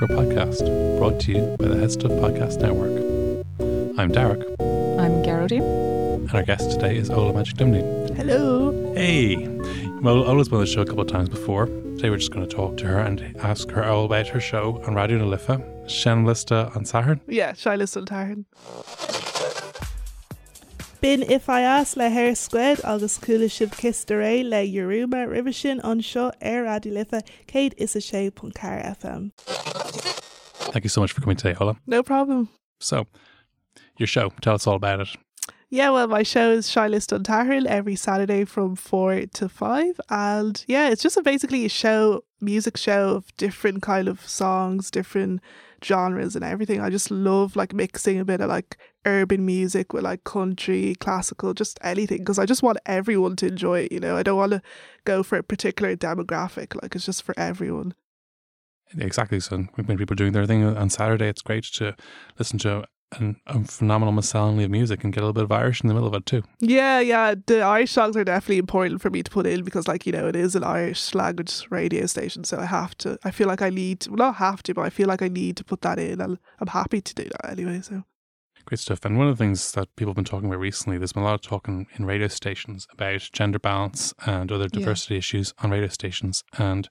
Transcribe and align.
welcome 0.00 0.30
to 0.30 0.34
Mother 0.34 0.34
Folklore, 0.34 0.38
the 0.38 0.40
Irish 0.40 0.58
Show 0.58 0.66
podcast, 0.66 0.98
brought 0.98 1.20
to 1.20 1.32
you 1.32 1.56
by 1.58 1.68
the 1.68 1.74
Headstuff 1.74 2.20
Podcast 2.20 2.60
Network. 2.60 2.90
I'm 3.98 4.12
Darach, 4.12 4.42
I'm 4.98 5.22
Gearóidín. 5.22 5.62
and 6.20 6.34
our 6.34 6.42
guest 6.42 6.70
today 6.70 6.96
is 6.96 7.10
Ola 7.10 7.32
Majekodunmi. 7.32 8.16
Hello. 8.16 8.94
Hey! 8.94 9.48
Well, 10.00 10.22
Ola's 10.24 10.48
been 10.48 10.58
on 10.58 10.64
the 10.64 10.70
show 10.70 10.82
a 10.82 10.86
couple 10.86 11.02
of 11.02 11.08
times 11.08 11.28
before. 11.28 11.66
Today 11.66 12.10
we're 12.10 12.16
just 12.18 12.30
going 12.32 12.48
to 12.48 12.54
talk 12.54 12.76
to 12.78 12.86
her 12.86 12.98
and 12.98 13.36
ask 13.40 13.70
her 13.70 13.84
all 13.84 14.04
about 14.04 14.28
her 14.28 14.40
show 14.40 14.82
on 14.86 14.94
Raidió 14.94 15.18
na 15.18 15.24
Life, 15.24 15.90
Shen 15.90 16.24
Lista 16.24 16.74
on 16.76 16.84
Saturn. 16.84 17.20
Yeah, 17.26 17.52
Shilas 17.52 17.88
Sultan. 17.90 18.46
Bin 21.00 21.22
if 21.22 21.48
I 21.48 21.60
ask 21.60 21.96
le 21.96 22.08
hair 22.10 22.34
squid 22.34 22.80
agus 22.82 23.18
coola 23.18 23.48
sib 23.48 23.70
kistaré 23.70 24.42
le 24.42 24.66
Yoruma 24.66 25.28
Rivishin 25.28 25.80
on 25.84 26.00
seo 26.00 26.32
air 26.40 26.64
adilifa 26.64 27.22
Kate 27.46 27.74
is 27.76 27.94
a 27.94 28.00
sé 28.00 28.34
car 28.54 28.80
FM. 28.80 29.30
Thank 30.72 30.84
you 30.84 30.90
so 30.90 31.00
much 31.00 31.12
for 31.12 31.20
coming 31.20 31.36
today, 31.36 31.56
Ola. 31.60 31.76
No 31.86 32.02
problem. 32.02 32.48
So, 32.80 33.06
your 33.96 34.06
show, 34.06 34.30
tell 34.40 34.54
us 34.54 34.66
all 34.66 34.76
about 34.76 35.00
it. 35.00 35.08
Yeah, 35.70 35.90
well, 35.90 36.08
my 36.08 36.22
show 36.22 36.50
is 36.52 36.66
Seinnliosta 36.66 37.16
an 37.16 37.24
tSathairn 37.24 37.66
every 37.66 37.94
Saturday 37.94 38.46
from 38.46 38.74
4 38.74 39.26
to 39.34 39.48
5. 39.50 40.00
And 40.08 40.64
yeah, 40.66 40.88
it's 40.88 41.02
just 41.02 41.18
a, 41.18 41.22
basically 41.22 41.66
a 41.66 41.68
show, 41.68 42.24
music 42.40 42.78
show 42.78 43.10
of 43.16 43.36
different 43.36 43.82
kind 43.82 44.08
of 44.08 44.26
songs, 44.26 44.90
different 44.90 45.42
genres 45.84 46.34
and 46.34 46.44
everything. 46.44 46.80
I 46.80 46.88
just 46.88 47.10
love 47.10 47.54
like 47.54 47.74
mixing 47.74 48.18
a 48.18 48.24
bit 48.24 48.40
of 48.40 48.48
like 48.48 48.78
urban 49.04 49.44
music 49.44 49.92
with 49.92 50.04
like 50.04 50.24
country, 50.24 50.94
classical, 51.00 51.52
just 51.52 51.78
anything 51.82 52.18
because 52.18 52.38
I 52.38 52.46
just 52.46 52.62
want 52.62 52.78
everyone 52.86 53.36
to 53.36 53.46
enjoy 53.46 53.80
it, 53.80 53.92
you 53.92 54.00
know. 54.00 54.16
I 54.16 54.22
don't 54.22 54.38
want 54.38 54.52
to 54.52 54.62
go 55.04 55.22
for 55.22 55.36
a 55.36 55.42
particular 55.42 55.96
demographic, 55.96 56.80
like 56.80 56.94
it's 56.94 57.04
just 57.04 57.22
for 57.22 57.38
everyone. 57.38 57.94
Exactly. 58.96 59.40
So 59.40 59.64
when 59.74 59.98
people 59.98 60.14
are 60.14 60.16
doing 60.16 60.32
their 60.32 60.46
thing 60.46 60.64
on 60.64 60.90
Saturday, 60.90 61.28
it's 61.28 61.42
great 61.42 61.64
to 61.64 61.94
listen 62.38 62.58
to 62.60 62.84
an, 63.12 63.36
a 63.46 63.64
phenomenal 63.64 64.12
miscellany 64.12 64.64
of 64.64 64.70
music 64.70 65.02
and 65.04 65.12
get 65.12 65.20
a 65.20 65.24
little 65.24 65.32
bit 65.32 65.44
of 65.44 65.52
Irish 65.52 65.82
in 65.82 65.88
the 65.88 65.94
middle 65.94 66.08
of 66.08 66.14
it 66.14 66.26
too. 66.26 66.42
Yeah, 66.60 67.00
yeah. 67.00 67.34
The 67.46 67.62
Irish 67.62 67.92
songs 67.92 68.16
are 68.16 68.24
definitely 68.24 68.58
important 68.58 69.00
for 69.00 69.10
me 69.10 69.22
to 69.22 69.30
put 69.30 69.46
in 69.46 69.64
because, 69.64 69.88
like, 69.88 70.06
you 70.06 70.12
know, 70.12 70.28
it 70.28 70.36
is 70.36 70.54
an 70.54 70.64
Irish 70.64 71.14
language 71.14 71.66
radio 71.70 72.06
station. 72.06 72.44
So 72.44 72.58
I 72.58 72.66
have 72.66 72.96
to, 72.98 73.18
I 73.24 73.30
feel 73.30 73.48
like 73.48 73.62
I 73.62 73.70
need, 73.70 74.00
to, 74.00 74.10
well, 74.10 74.18
not 74.18 74.36
have 74.36 74.62
to, 74.64 74.74
but 74.74 74.82
I 74.82 74.90
feel 74.90 75.08
like 75.08 75.22
I 75.22 75.28
need 75.28 75.56
to 75.56 75.64
put 75.64 75.82
that 75.82 75.98
in. 75.98 76.20
And 76.20 76.38
I'm 76.60 76.66
happy 76.68 77.00
to 77.00 77.14
do 77.14 77.24
that 77.24 77.50
anyway. 77.50 77.80
So, 77.82 78.04
Great 78.68 78.80
stuff. 78.80 79.06
And 79.06 79.16
one 79.16 79.28
of 79.28 79.38
the 79.38 79.42
things 79.42 79.72
that 79.72 79.88
people 79.96 80.10
have 80.10 80.16
been 80.16 80.26
talking 80.26 80.46
about 80.46 80.60
recently, 80.60 80.98
there's 80.98 81.14
been 81.14 81.22
a 81.22 81.26
lot 81.26 81.34
of 81.34 81.40
talking 81.40 81.86
in 81.96 82.04
radio 82.04 82.28
stations 82.28 82.86
about 82.92 83.26
gender 83.32 83.58
balance 83.58 84.12
and 84.26 84.52
other 84.52 84.68
diversity 84.68 85.16
issues 85.16 85.54
on 85.60 85.70
radio 85.70 85.88
stations. 85.88 86.44
And 86.58 86.86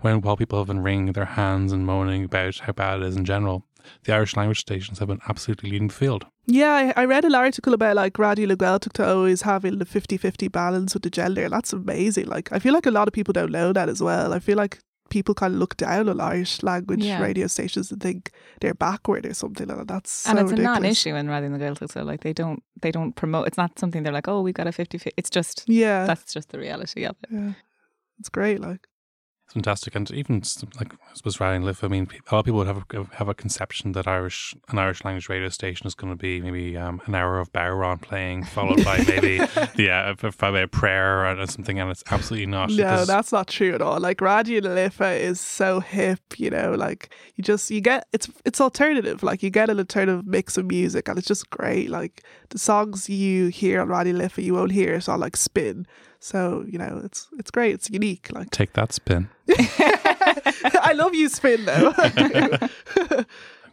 when 0.00 0.20
while 0.20 0.36
people 0.36 0.58
have 0.58 0.68
been 0.68 0.82
wringing 0.82 1.12
their 1.12 1.24
hands 1.24 1.72
and 1.72 1.86
moaning 1.86 2.24
about 2.24 2.58
how 2.60 2.72
bad 2.72 3.00
it 3.00 3.06
is 3.06 3.16
in 3.16 3.24
general, 3.24 3.64
the 4.04 4.14
Irish 4.14 4.36
language 4.36 4.60
stations 4.60 4.98
have 4.98 5.08
been 5.08 5.20
absolutely 5.28 5.70
leading 5.70 5.88
the 5.88 5.94
field. 5.94 6.26
yeah, 6.46 6.92
I, 6.96 7.02
I 7.02 7.04
read 7.04 7.24
an 7.24 7.34
article 7.34 7.74
about 7.74 7.96
like 7.96 8.14
Raidió 8.14 8.46
na 8.48 8.54
Gaeltachta 8.54 9.06
always 9.06 9.42
having 9.42 9.78
the 9.78 9.84
50 9.84 10.16
50 10.16 10.48
balance 10.48 10.94
with 10.94 11.02
the 11.02 11.10
gender. 11.10 11.48
That's 11.48 11.72
amazing. 11.72 12.26
Like, 12.26 12.50
I 12.52 12.58
feel 12.58 12.72
like 12.74 12.86
a 12.86 12.90
lot 12.90 13.08
of 13.08 13.14
people 13.14 13.32
don't 13.32 13.52
know 13.52 13.72
that 13.72 13.88
as 13.88 14.02
well. 14.02 14.32
I 14.32 14.38
feel 14.40 14.56
like 14.56 14.78
people 15.10 15.34
kind 15.34 15.52
of 15.54 15.60
look 15.60 15.76
down 15.76 16.08
on 16.08 16.18
Irish 16.18 16.62
language 16.62 17.04
Yeah. 17.04 17.20
radio 17.22 17.46
stations 17.46 17.92
and 17.92 18.00
think 18.02 18.30
they're 18.60 18.74
backward 18.74 19.26
or 19.26 19.34
something. 19.34 19.70
And 19.70 19.86
that's 19.86 20.10
so 20.10 20.30
and 20.30 20.38
it's 20.38 20.50
a 20.50 20.54
ridiculous. 20.56 20.80
non-issue 20.80 21.14
in 21.14 21.28
Radio 21.28 21.50
than 21.50 21.58
the 21.60 21.64
Gaeltacht. 21.64 21.92
So 21.92 22.02
like 22.02 22.22
they 22.22 22.32
don't 22.32 22.62
they 22.80 22.90
don't 22.90 23.12
promote. 23.14 23.46
It's 23.46 23.58
not 23.58 23.78
something 23.78 24.02
they're 24.02 24.12
like, 24.14 24.28
oh, 24.28 24.40
we've 24.40 24.54
got 24.54 24.66
a 24.66 24.72
50 24.72 24.98
It's 25.18 25.28
just 25.30 25.64
Yeah. 25.68 26.06
that's 26.06 26.32
just 26.32 26.48
the 26.50 26.58
reality 26.58 27.04
of 27.04 27.16
it. 27.22 27.28
yeah. 27.30 27.52
It's 28.18 28.30
great. 28.30 28.60
Like, 28.60 28.80
It's 28.80 28.93
fantastic, 29.52 29.94
and 29.94 30.10
even 30.10 30.42
like 30.78 30.92
I 30.94 31.14
suppose 31.14 31.40
Ryan 31.40 31.64
Liff. 31.64 31.84
I 31.84 31.88
mean, 31.88 32.08
a 32.30 32.34
lot 32.34 32.40
of 32.40 32.44
people 32.44 32.58
would 32.58 32.66
have 32.66 32.84
a, 32.90 33.04
have 33.16 33.28
a 33.28 33.34
conception 33.34 33.92
that 33.92 34.06
Irish 34.06 34.54
an 34.68 34.78
Irish 34.78 35.04
language 35.04 35.28
radio 35.28 35.48
station 35.48 35.86
is 35.86 35.94
going 35.94 36.12
to 36.12 36.16
be 36.16 36.40
maybe 36.40 36.76
um, 36.76 37.00
an 37.06 37.14
hour 37.14 37.38
of 37.38 37.52
bodhrán 37.52 38.00
playing, 38.00 38.44
followed 38.44 38.84
by 38.84 38.98
maybe 39.06 39.36
yeah, 39.76 40.14
a, 40.22 40.26
a, 40.26 40.62
a 40.62 40.68
prayer 40.68 41.26
or 41.26 41.46
something, 41.46 41.78
and 41.78 41.90
it's 41.90 42.02
absolutely 42.10 42.46
not. 42.46 42.70
No, 42.70 43.04
that's 43.04 43.32
not 43.32 43.48
true 43.48 43.74
at 43.74 43.82
all. 43.82 44.00
Like 44.00 44.18
Raidió 44.18 44.62
na 44.62 44.70
Life 44.70 45.00
is 45.00 45.40
so 45.40 45.80
hip, 45.80 46.38
you 46.38 46.50
know, 46.50 46.72
like 46.72 47.14
you 47.36 47.44
just 47.44 47.70
you 47.70 47.80
get 47.80 48.06
it's 48.12 48.28
it's 48.44 48.60
alternative. 48.60 49.22
Like 49.22 49.42
you 49.42 49.50
get 49.50 49.70
an 49.70 49.78
alternative 49.78 50.26
mix 50.26 50.56
of 50.58 50.66
music 50.66 51.08
and 51.08 51.18
it's 51.18 51.28
just 51.28 51.50
great. 51.50 51.90
Like 51.90 52.22
the 52.50 52.58
songs 52.58 53.08
you 53.08 53.48
hear 53.48 53.80
on 53.80 53.88
Raidió 53.88 54.14
na 54.14 54.20
Life 54.20 54.38
you 54.38 54.54
won't 54.54 54.72
hear 54.72 54.94
it 54.94 55.08
on 55.08 55.20
like 55.20 55.36
spin. 55.36 55.86
So, 56.24 56.64
you 56.66 56.78
know, 56.78 57.02
it's 57.04 57.28
it's 57.38 57.50
great. 57.50 57.74
It's 57.74 57.90
unique. 57.90 58.30
Like 58.32 58.50
take 58.50 58.72
that 58.72 58.94
spin. 58.94 59.28
I 59.50 60.94
love 60.94 61.14
you 61.14 61.28
spin 61.28 61.66
though. 61.66 61.92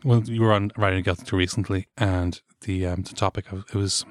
Well, 0.04 0.24
you 0.24 0.42
were 0.42 0.52
on 0.52 0.72
Radio 0.78 1.02
Gaeltacht 1.02 1.32
recently, 1.32 1.88
and 1.96 2.42
the 2.62 2.88
um, 2.88 3.04
the 3.04 3.14
topic 3.14 3.52
of 3.52 3.66
it 3.70 3.76
was 3.76 4.04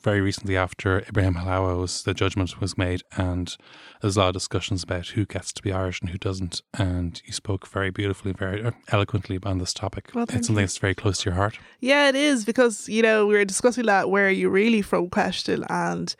very 0.00 0.22
recently 0.22 0.56
after 0.56 1.00
Ibrahim 1.00 1.34
Halawa 1.34 1.78
was 1.78 2.02
the 2.04 2.14
judgment 2.14 2.62
was 2.62 2.78
made, 2.78 3.02
and 3.18 3.54
there's 4.00 4.16
a 4.16 4.20
lot 4.20 4.28
of 4.28 4.32
discussions 4.34 4.82
about 4.82 5.08
who 5.08 5.26
gets 5.26 5.52
to 5.52 5.62
be 5.62 5.70
Irish 5.70 6.00
and 6.00 6.08
who 6.08 6.16
doesn't. 6.16 6.62
And 6.72 7.20
you 7.26 7.34
spoke 7.34 7.66
very 7.68 7.90
beautifully, 7.90 8.32
very 8.32 8.72
eloquently 8.88 9.38
on 9.42 9.58
this 9.58 9.74
topic. 9.74 10.10
Well, 10.14 10.24
it's 10.24 10.32
something 10.46 10.56
you. 10.56 10.60
that's 10.62 10.78
very 10.78 10.94
close 10.94 11.18
to 11.18 11.30
your 11.30 11.36
heart. 11.36 11.58
Yeah, 11.80 12.08
it 12.08 12.14
is 12.14 12.46
because 12.46 12.88
you 12.88 13.02
know 13.02 13.26
we 13.26 13.34
were 13.34 13.44
discussing 13.44 13.84
that 13.84 14.08
where 14.08 14.28
are 14.28 14.30
you 14.30 14.48
really 14.48 14.80
from 14.80 15.10
question, 15.10 15.66
and 15.68 16.16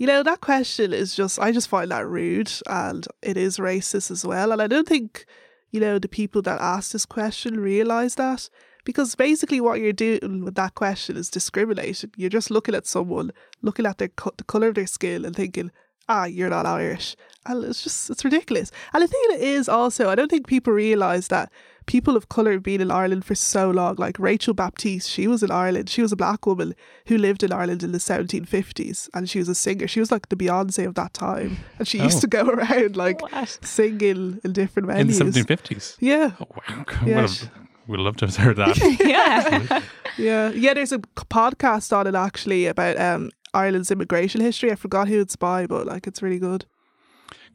you 0.00 0.06
know 0.06 0.22
that 0.22 0.40
question 0.40 0.94
is 0.94 1.14
just 1.14 1.38
I 1.38 1.52
just 1.52 1.68
find 1.68 1.90
that 1.90 2.06
rude, 2.06 2.50
and 2.66 3.06
it 3.20 3.36
is 3.36 3.58
racist 3.58 4.10
as 4.10 4.24
well, 4.24 4.50
and 4.50 4.62
I 4.62 4.66
don't 4.66 4.88
think 4.88 5.26
you 5.72 5.78
know 5.78 5.98
the 5.98 6.08
people 6.08 6.40
that 6.42 6.58
ask 6.58 6.92
this 6.92 7.04
question 7.04 7.60
realize 7.60 8.14
that 8.14 8.48
because 8.86 9.14
basically 9.14 9.60
what 9.60 9.78
you're 9.78 9.92
doing 9.92 10.42
with 10.42 10.54
that 10.54 10.74
question 10.74 11.18
is 11.18 11.28
discrimination. 11.28 12.12
You're 12.16 12.30
just 12.30 12.50
looking 12.50 12.74
at 12.74 12.86
someone, 12.86 13.30
looking 13.60 13.84
at 13.84 13.98
their 13.98 14.08
the 14.38 14.44
color 14.44 14.68
of 14.68 14.76
their 14.76 14.86
skin, 14.86 15.26
and 15.26 15.36
thinking. 15.36 15.70
Ah, 16.08 16.24
you're 16.24 16.50
not 16.50 16.66
Irish, 16.66 17.14
and 17.46 17.62
it's 17.62 17.84
just 17.84 18.08
it's 18.10 18.24
ridiculous. 18.24 18.72
And 18.94 19.02
the 19.02 19.06
thing 19.06 19.22
is 19.38 19.68
also, 19.68 20.08
I 20.08 20.16
don't 20.16 20.28
think 20.28 20.48
people 20.48 20.72
realize 20.72 21.28
that 21.28 21.52
people 21.90 22.16
of 22.16 22.28
colour 22.28 22.52
have 22.52 22.62
been 22.62 22.80
in 22.80 22.90
Ireland 22.90 23.24
for 23.24 23.34
so 23.34 23.68
long. 23.70 23.96
Like 23.98 24.16
Rachel 24.20 24.54
Baptiste, 24.54 25.10
she 25.10 25.26
was 25.26 25.42
in 25.42 25.50
Ireland. 25.50 25.90
She 25.90 26.02
was 26.02 26.12
a 26.12 26.16
black 26.16 26.46
woman 26.46 26.74
who 27.06 27.18
lived 27.18 27.42
in 27.42 27.52
Ireland 27.52 27.82
in 27.82 27.90
the 27.90 27.98
1750s 27.98 29.08
and 29.12 29.28
she 29.28 29.40
was 29.40 29.48
a 29.48 29.54
singer. 29.56 29.88
She 29.88 29.98
was 29.98 30.12
like 30.12 30.28
the 30.28 30.36
Beyonce 30.36 30.86
of 30.86 30.94
that 30.94 31.12
time. 31.14 31.56
And 31.78 31.88
she 31.88 31.98
used 31.98 32.18
Oh. 32.18 32.20
to 32.20 32.26
go 32.28 32.42
around 32.48 32.96
like 32.96 33.20
What? 33.22 33.58
singing 33.62 34.40
in 34.44 34.52
different 34.52 34.88
venues. 34.88 35.00
In 35.20 35.30
the 35.32 35.40
1750s. 35.42 35.96
Yeah, 36.00 36.30
Oh, 36.40 36.46
wow. 36.68 36.84
Yeah, 37.04 37.20
would, 37.22 37.30
sh- 37.30 37.40
have, 37.40 37.50
would 37.88 37.98
have 37.98 38.04
loved 38.06 38.18
to 38.20 38.26
have 38.26 38.36
heard 38.36 38.56
that. 38.56 38.78
yeah. 39.04 39.80
yeah. 40.16 40.50
Yeah, 40.52 40.74
there's 40.74 40.92
a 40.92 40.98
podcast 40.98 41.96
on 41.96 42.06
it 42.06 42.14
actually 42.14 42.66
about 42.66 42.98
um, 43.00 43.30
Ireland's 43.52 43.90
immigration 43.90 44.40
history. 44.40 44.70
I 44.70 44.76
forgot 44.76 45.08
who 45.08 45.20
it's 45.20 45.34
by, 45.36 45.66
but 45.66 45.86
like 45.86 46.06
it's 46.06 46.22
really 46.22 46.38
good. 46.38 46.66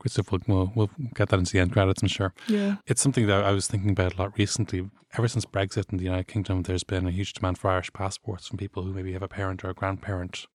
Good 0.06 0.12
stuff. 0.12 0.32
We'll, 0.32 0.42
we'll, 0.46 0.72
we'll 0.76 0.90
get 1.16 1.30
that 1.30 1.40
into 1.40 1.54
the 1.54 1.60
end 1.60 1.74
credits, 1.74 2.04
I'm 2.04 2.08
sure. 2.08 2.32
Yeah. 2.48 2.76
It's 2.86 3.02
something 3.02 3.26
that 3.26 3.44
I 3.44 3.52
was 3.54 3.66
thinking 3.66 3.90
about 3.90 4.14
a 4.14 4.22
lot 4.22 4.38
recently. 4.38 4.88
Ever 5.18 5.28
since 5.28 5.46
Brexit 5.46 5.92
in 5.92 5.98
the 5.98 6.04
United 6.04 6.28
Kingdom, 6.28 6.62
there's 6.62 6.84
been 6.84 7.08
a 7.08 7.12
huge 7.12 7.34
demand 7.34 7.58
for 7.58 7.72
Irish 7.72 7.92
passports 7.92 8.48
from 8.48 8.60
people 8.60 8.84
who 8.84 8.94
maybe 8.94 9.14
have 9.14 9.24
a 9.24 9.28
parent 9.28 9.66
or 9.66 9.72
a 9.72 9.74
grandparent 9.74 10.46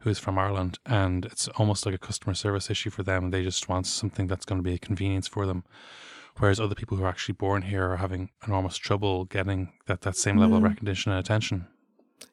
who 0.00 0.10
is 0.10 0.18
from 0.18 0.40
Ireland. 0.40 0.80
And 0.84 1.24
it's 1.26 1.46
almost 1.50 1.86
like 1.86 1.94
a 1.94 1.98
customer 1.98 2.34
service 2.34 2.68
issue 2.68 2.90
for 2.90 3.04
them. 3.04 3.30
They 3.30 3.44
just 3.44 3.68
want 3.68 3.86
something 3.86 4.26
that's 4.26 4.44
going 4.44 4.58
to 4.58 4.68
be 4.68 4.74
a 4.74 4.78
convenience 4.78 5.28
for 5.28 5.46
them. 5.46 5.62
Whereas 6.38 6.58
other 6.58 6.74
people 6.74 6.96
who 6.96 7.04
are 7.04 7.08
actually 7.08 7.34
born 7.34 7.62
here 7.62 7.92
are 7.92 7.98
having 7.98 8.30
enormous 8.44 8.76
trouble 8.76 9.24
getting 9.24 9.72
that, 9.86 10.00
that 10.00 10.16
same 10.16 10.36
level 10.36 10.56
of 10.56 10.64
recognition 10.64 11.12
and 11.12 11.20
attention. 11.20 11.68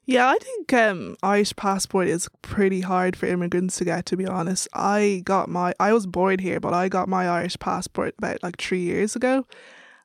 Yeah, 0.06 0.30
I 0.30 0.38
think 0.38 0.72
um, 0.72 1.18
Irish 1.22 1.54
passport 1.58 2.08
is 2.08 2.30
pretty 2.42 2.80
hard 2.80 3.18
for 3.18 3.26
immigrants 3.26 3.78
to 3.78 3.86
get. 3.86 4.06
To 4.08 4.18
be 4.18 4.26
honest, 4.26 4.68
I 4.74 5.22
got 5.26 5.50
my 5.50 5.74
I 5.82 5.92
was 5.92 6.08
born 6.08 6.40
here, 6.40 6.62
but 6.62 6.74
I 6.74 6.88
got 6.88 7.10
my 7.10 7.28
Irish 7.28 7.60
passport 7.60 8.16
about 8.18 8.42
like 8.42 8.58
three 8.58 8.82
years 8.82 9.18
ago, 9.18 9.46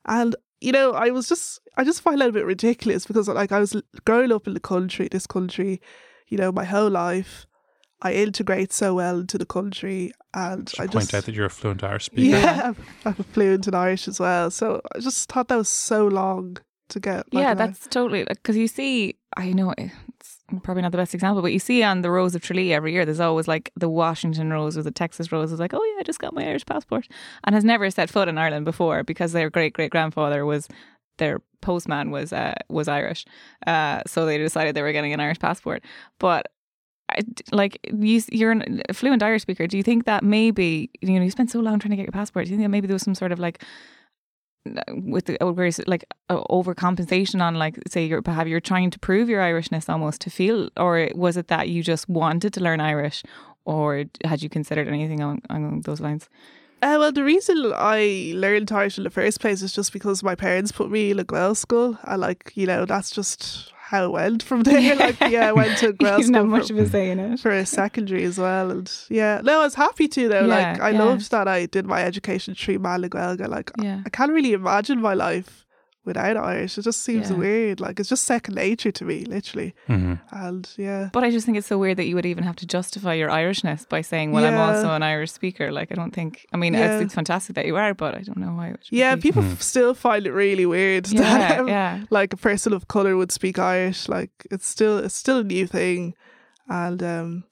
and 0.07 0.35
you 0.61 0.73
know 0.73 0.93
I 0.93 1.11
was 1.11 1.29
just 1.29 1.61
I 1.77 1.85
just 1.85 2.03
find 2.03 2.21
that 2.21 2.31
a 2.31 2.33
bit 2.33 2.45
ridiculous 2.45 3.07
because 3.07 3.29
like 3.29 3.53
I 3.53 3.61
was 3.61 3.81
growing 4.05 4.33
up 4.33 4.49
in 4.49 4.55
the 4.55 4.61
country, 4.61 5.09
this 5.09 5.27
country, 5.27 5.81
you 6.29 6.37
know, 6.37 6.51
my 6.51 6.65
whole 6.65 6.91
life. 6.91 7.47
I 8.05 8.15
integrate 8.15 8.73
so 8.73 8.95
well 8.95 9.21
into 9.21 9.39
the 9.39 9.47
country, 9.47 10.11
and 10.35 10.69
I 10.77 10.89
point 10.89 10.93
just 10.93 11.15
out 11.15 11.25
that 11.27 11.37
you're 11.37 11.47
a 11.47 11.51
fluent 11.51 11.85
Irish 11.85 12.07
speaker. 12.07 12.23
yeah, 12.37 12.73
I'm 13.05 13.15
fluent 13.15 13.69
in 13.69 13.77
Irish 13.77 14.09
as 14.09 14.19
well. 14.19 14.51
So 14.51 14.81
I 14.93 14.99
just 14.99 15.31
thought 15.31 15.47
that 15.47 15.57
was 15.57 15.69
so 15.69 16.09
long 16.09 16.59
to 16.93 17.01
get. 17.01 17.33
like, 17.33 17.43
yeah, 17.43 17.55
that's 17.55 17.87
totally 17.89 18.25
because 18.25 18.57
you 18.57 18.69
see, 18.69 19.17
I 19.37 19.53
know 19.53 19.75
it's 19.79 20.39
probably 20.63 20.83
not 20.83 20.93
the 20.93 20.99
best 20.99 21.15
example, 21.15 21.43
but 21.43 21.53
you 21.53 21.59
see 21.59 21.83
on 21.83 22.03
the 22.03 22.11
Rose 22.11 22.35
of 22.35 22.43
Tralee 22.43 22.73
every 22.73 22.93
year, 22.93 23.05
there's 23.05 23.21
always 23.21 23.49
like 23.49 23.73
the 23.77 23.89
Washington 23.89 24.51
Rose 24.51 24.77
or 24.77 24.83
the 24.83 24.91
Texas 24.91 25.33
Rose 25.33 25.53
is 25.53 25.61
like, 25.61 25.75
oh 25.75 25.83
yeah, 25.83 26.01
I 26.01 26.03
just 26.05 26.19
got 26.19 26.35
my 26.35 26.47
Irish 26.47 26.67
passport, 26.67 27.09
and 27.45 27.55
has 27.55 27.65
never 27.65 27.91
set 27.91 28.11
foot 28.11 28.29
in 28.29 28.39
Ireland 28.39 28.65
before 28.65 29.03
because 29.03 29.33
their 29.33 29.51
great 29.51 29.73
great 29.73 29.91
grandfather 29.91 30.45
was 30.45 30.69
their 31.19 31.41
postman 31.61 32.11
was 32.11 32.33
uh, 32.33 32.55
was 32.69 32.89
Irish, 32.89 33.25
uh, 33.67 34.03
so 34.07 34.27
they 34.27 34.39
decided 34.39 34.75
they 34.75 34.83
were 34.83 34.93
getting 34.93 35.13
an 35.13 35.21
Irish 35.21 35.39
passport. 35.39 35.83
But 36.19 36.49
like 37.51 37.79
you, 37.93 38.23
you're 38.31 38.57
a 38.89 38.95
fluent 38.95 39.23
Irish 39.23 39.43
speaker. 39.43 39.67
Do 39.67 39.77
you 39.77 39.83
think 39.83 40.05
that 40.05 40.23
maybe 40.25 40.91
you 41.01 41.19
know 41.19 41.25
you 41.25 41.31
spent 41.31 41.51
so 41.51 41.61
long 41.61 41.79
trying 41.79 41.91
to 41.91 41.97
get 41.97 42.05
your 42.05 42.13
passport? 42.13 42.47
Do 42.47 42.51
you 42.51 42.57
think 42.57 42.67
that 42.67 42.71
maybe 42.71 42.87
there 42.87 42.95
was 42.95 43.03
some 43.03 43.15
sort 43.15 43.33
of 43.33 43.39
like 43.39 43.63
with 44.89 45.25
the 45.27 45.37
like 45.87 46.05
uh, 46.29 46.41
overcompensation 46.45 47.43
on 47.43 47.57
like 47.57 47.79
say 47.89 48.05
you're 48.05 48.23
you're 48.47 48.61
trying 48.61 48.91
to 48.91 48.99
prove 48.99 49.29
your 49.29 49.41
Irishness 49.41 49.89
almost 49.89 50.21
to 50.21 50.31
feel 50.31 50.69
or 50.77 51.09
was 51.15 51.37
it 51.37 51.49
that 51.49 51.69
you 51.69 51.83
just 51.83 52.09
wanted 52.09 52.53
to 52.53 52.61
learn 52.61 52.81
Irish 52.81 53.25
or 53.65 54.05
had 54.25 54.43
you 54.43 54.49
considered 54.49 54.89
anything 54.89 55.21
along, 55.21 55.43
along 55.51 55.81
those 55.83 56.01
lines? 56.01 56.29
Uh, 56.83 56.97
well, 56.99 57.13
the 57.13 57.23
reason 57.23 57.73
I 57.77 58.33
learned 58.35 58.73
Irish 58.73 58.99
in 58.99 59.05
the 59.05 59.11
first 59.11 59.41
place 59.41 59.63
is 59.63 59.73
just 59.73 59.93
because 59.93 60.25
my 60.25 60.35
parents 60.35 60.73
put 60.73 60.91
me 60.91 61.13
in 61.13 61.21
a 61.21 61.25
Gael 61.25 61.55
school. 61.55 61.97
And, 62.03 62.21
like, 62.21 62.51
you 62.57 62.67
know, 62.67 62.85
that's 62.87 63.13
just 63.13 63.73
how 63.93 64.07
it 64.07 64.11
went 64.11 64.43
from 64.43 64.63
there. 64.63 64.97
Like, 64.97 65.21
yeah, 65.29 65.49
I 65.49 65.53
went 65.53 65.77
to 65.79 65.93
Gael 65.93 66.19
you 66.19 66.25
didn't 66.33 66.49
much 66.49 66.69
for, 66.69 66.73
of 66.73 66.79
a 66.81 66.89
say 66.89 67.11
in 67.11 67.21
it. 67.21 67.41
for 67.41 67.51
a 67.51 67.67
secondary 67.67 68.25
as 68.25 68.39
well. 68.39 68.71
And 68.71 68.91
yeah, 69.11 69.43
no, 69.45 69.61
I 69.61 69.65
was 69.65 69.75
happy 69.75 70.09
to, 70.09 70.29
though. 70.29 70.47
Yeah, 70.47 70.73
like, 70.73 70.81
I 70.81 70.91
yeah. 70.91 71.05
loved 71.05 71.31
that 71.31 71.47
I 71.47 71.67
did 71.67 71.87
my 71.87 72.03
education 72.03 72.55
through 72.55 72.79
Malaguelga. 72.79 73.49
Like, 73.49 73.71
Yeah. 73.81 74.01
I 74.07 74.09
can't 74.09 74.33
really 74.33 74.55
imagine 74.55 75.01
my 75.01 75.13
life 75.13 75.62
without 76.05 76.37
Irish. 76.37 76.77
It 76.79 76.83
just 76.83 77.03
seems 77.03 77.31
Yeah. 77.31 77.37
weird. 77.37 77.81
Like, 77.81 78.01
it's 78.01 78.09
just 78.09 78.25
second 78.25 78.55
nature 78.57 78.91
to 78.91 79.05
me, 79.05 79.25
literally. 79.25 79.75
hmm 79.87 80.15
And 80.31 80.69
yeah. 80.77 81.11
But 81.13 81.23
I 81.25 81.31
just 81.31 81.47
think 81.47 81.57
it's 81.59 81.67
so 81.69 81.79
weird 81.79 81.97
that 81.99 82.07
you 82.07 82.15
would 82.17 82.27
even 82.27 82.45
have 82.45 82.57
to 82.57 82.67
justify 82.67 83.15
your 83.15 83.29
Irishness 83.31 83.89
by 83.89 84.01
saying, 84.03 84.33
"Well, 84.33 84.45
I'm 84.45 84.57
also 84.59 84.91
an 84.93 85.03
Irish 85.03 85.31
speaker." 85.33 85.71
Like, 85.71 85.93
I 85.93 85.95
don't 85.95 86.13
think. 86.13 86.47
I 86.53 86.57
mean, 86.57 86.75
Yeah. 86.75 86.95
it's, 86.97 87.05
it's 87.05 87.15
fantastic 87.15 87.55
that 87.57 87.67
you 87.67 87.77
are, 87.77 87.95
but 87.95 88.15
I 88.15 88.23
don't 88.23 88.39
know 88.39 88.53
why. 88.53 88.69
It 88.69 88.73
would 88.73 88.81
Yeah, 88.91 89.15
be. 89.15 89.21
people 89.23 89.45
f- 89.45 89.63
still 89.63 89.95
find 89.95 90.27
it 90.27 90.33
really 90.33 90.67
weird 90.67 91.05
that 91.07 91.61
um, 91.61 91.69
yeah. 91.69 92.05
like 92.11 92.33
a 92.33 92.37
person 92.37 92.73
of 92.73 92.89
color 92.89 93.17
would 93.17 93.31
speak 93.33 93.59
Irish. 93.59 94.09
Like 94.09 94.31
it's 94.51 94.67
still 94.67 94.99
it's 94.99 95.15
still 95.15 95.39
a 95.39 95.45
new 95.45 95.67
thing, 95.67 96.15
and 96.69 97.03
um, 97.03 97.45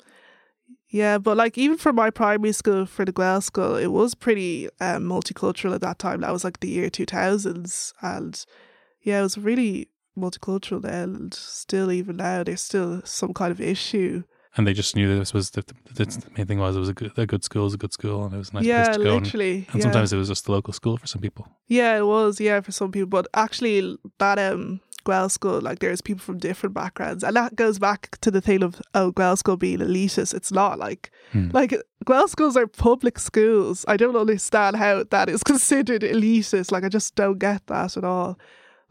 yeah, 0.90 1.18
but 1.18 1.36
like 1.36 1.56
even 1.56 1.78
for 1.78 1.92
my 1.92 2.10
primary 2.10 2.52
school 2.52 2.84
for 2.84 3.04
the 3.04 3.12
Guel 3.12 3.42
school, 3.42 3.76
it 3.76 3.88
was 3.88 4.14
pretty 4.14 4.68
um, 4.80 5.04
multicultural 5.04 5.74
at 5.74 5.80
that 5.82 5.98
time. 6.00 6.20
That 6.20 6.32
was 6.32 6.44
like 6.44 6.60
the 6.60 6.68
year 6.68 6.90
two 6.90 7.06
thousands, 7.06 7.94
and 8.02 8.44
yeah, 9.00 9.20
it 9.20 9.22
was 9.22 9.38
really 9.38 9.88
multicultural 10.18 10.82
then. 10.82 11.14
And 11.14 11.34
still, 11.34 11.92
even 11.92 12.16
now, 12.16 12.42
there's 12.42 12.62
still 12.62 13.02
some 13.04 13.32
kind 13.32 13.52
of 13.52 13.60
issue. 13.60 14.24
And 14.56 14.66
they 14.66 14.72
just 14.72 14.96
knew 14.96 15.06
that 15.12 15.20
this 15.20 15.32
was 15.32 15.50
the, 15.50 15.62
the, 15.94 16.04
the 16.06 16.26
main 16.36 16.46
thing 16.46 16.58
was 16.58 16.74
it 16.74 16.80
was 16.80 16.88
a 16.88 16.92
good, 16.94 17.12
a 17.16 17.24
good 17.24 17.44
school, 17.44 17.62
it 17.62 17.66
was 17.66 17.74
a 17.74 17.78
good 17.78 17.92
school, 17.92 18.24
and 18.24 18.34
it 18.34 18.38
was 18.38 18.50
a 18.50 18.54
nice 18.54 18.64
yeah, 18.64 18.84
place 18.86 18.96
to 18.96 19.04
go. 19.04 19.16
And, 19.16 19.24
literally. 19.24 19.66
and 19.70 19.76
yeah. 19.76 19.82
sometimes 19.82 20.12
it 20.12 20.16
was 20.16 20.26
just 20.26 20.46
the 20.46 20.52
local 20.52 20.72
school 20.72 20.96
for 20.96 21.06
some 21.06 21.22
people. 21.22 21.46
Yeah, 21.68 21.96
it 21.96 22.04
was. 22.04 22.40
Yeah, 22.40 22.60
for 22.60 22.72
some 22.72 22.90
people, 22.90 23.08
but 23.08 23.28
actually, 23.32 23.96
that 24.18 24.40
um 24.40 24.80
Guel 25.04 25.30
school, 25.30 25.60
like 25.60 25.78
there's 25.80 26.00
people 26.00 26.20
from 26.22 26.38
different 26.38 26.74
backgrounds, 26.74 27.22
and 27.24 27.36
that 27.36 27.56
goes 27.56 27.78
back 27.78 28.18
to 28.20 28.30
the 28.30 28.40
thing 28.40 28.62
of 28.62 28.80
oh 28.94 29.12
Guel 29.12 29.36
school 29.38 29.56
being 29.56 29.78
elitist. 29.78 30.34
It's 30.34 30.52
not 30.52 30.78
like 30.78 31.10
Hmm. 31.32 31.50
like 31.52 31.74
Guel 32.06 32.28
schools 32.28 32.56
are 32.56 32.66
public 32.66 33.18
schools. 33.18 33.84
I 33.86 33.96
don't 33.96 34.16
understand 34.16 34.76
how 34.76 35.04
that 35.10 35.28
is 35.28 35.42
considered 35.52 36.02
elitist. 36.02 36.72
Like 36.72 36.84
I 36.84 36.88
just 36.88 37.14
don't 37.14 37.38
get 37.38 37.66
that 37.68 37.96
at 37.96 38.04
all. 38.04 38.38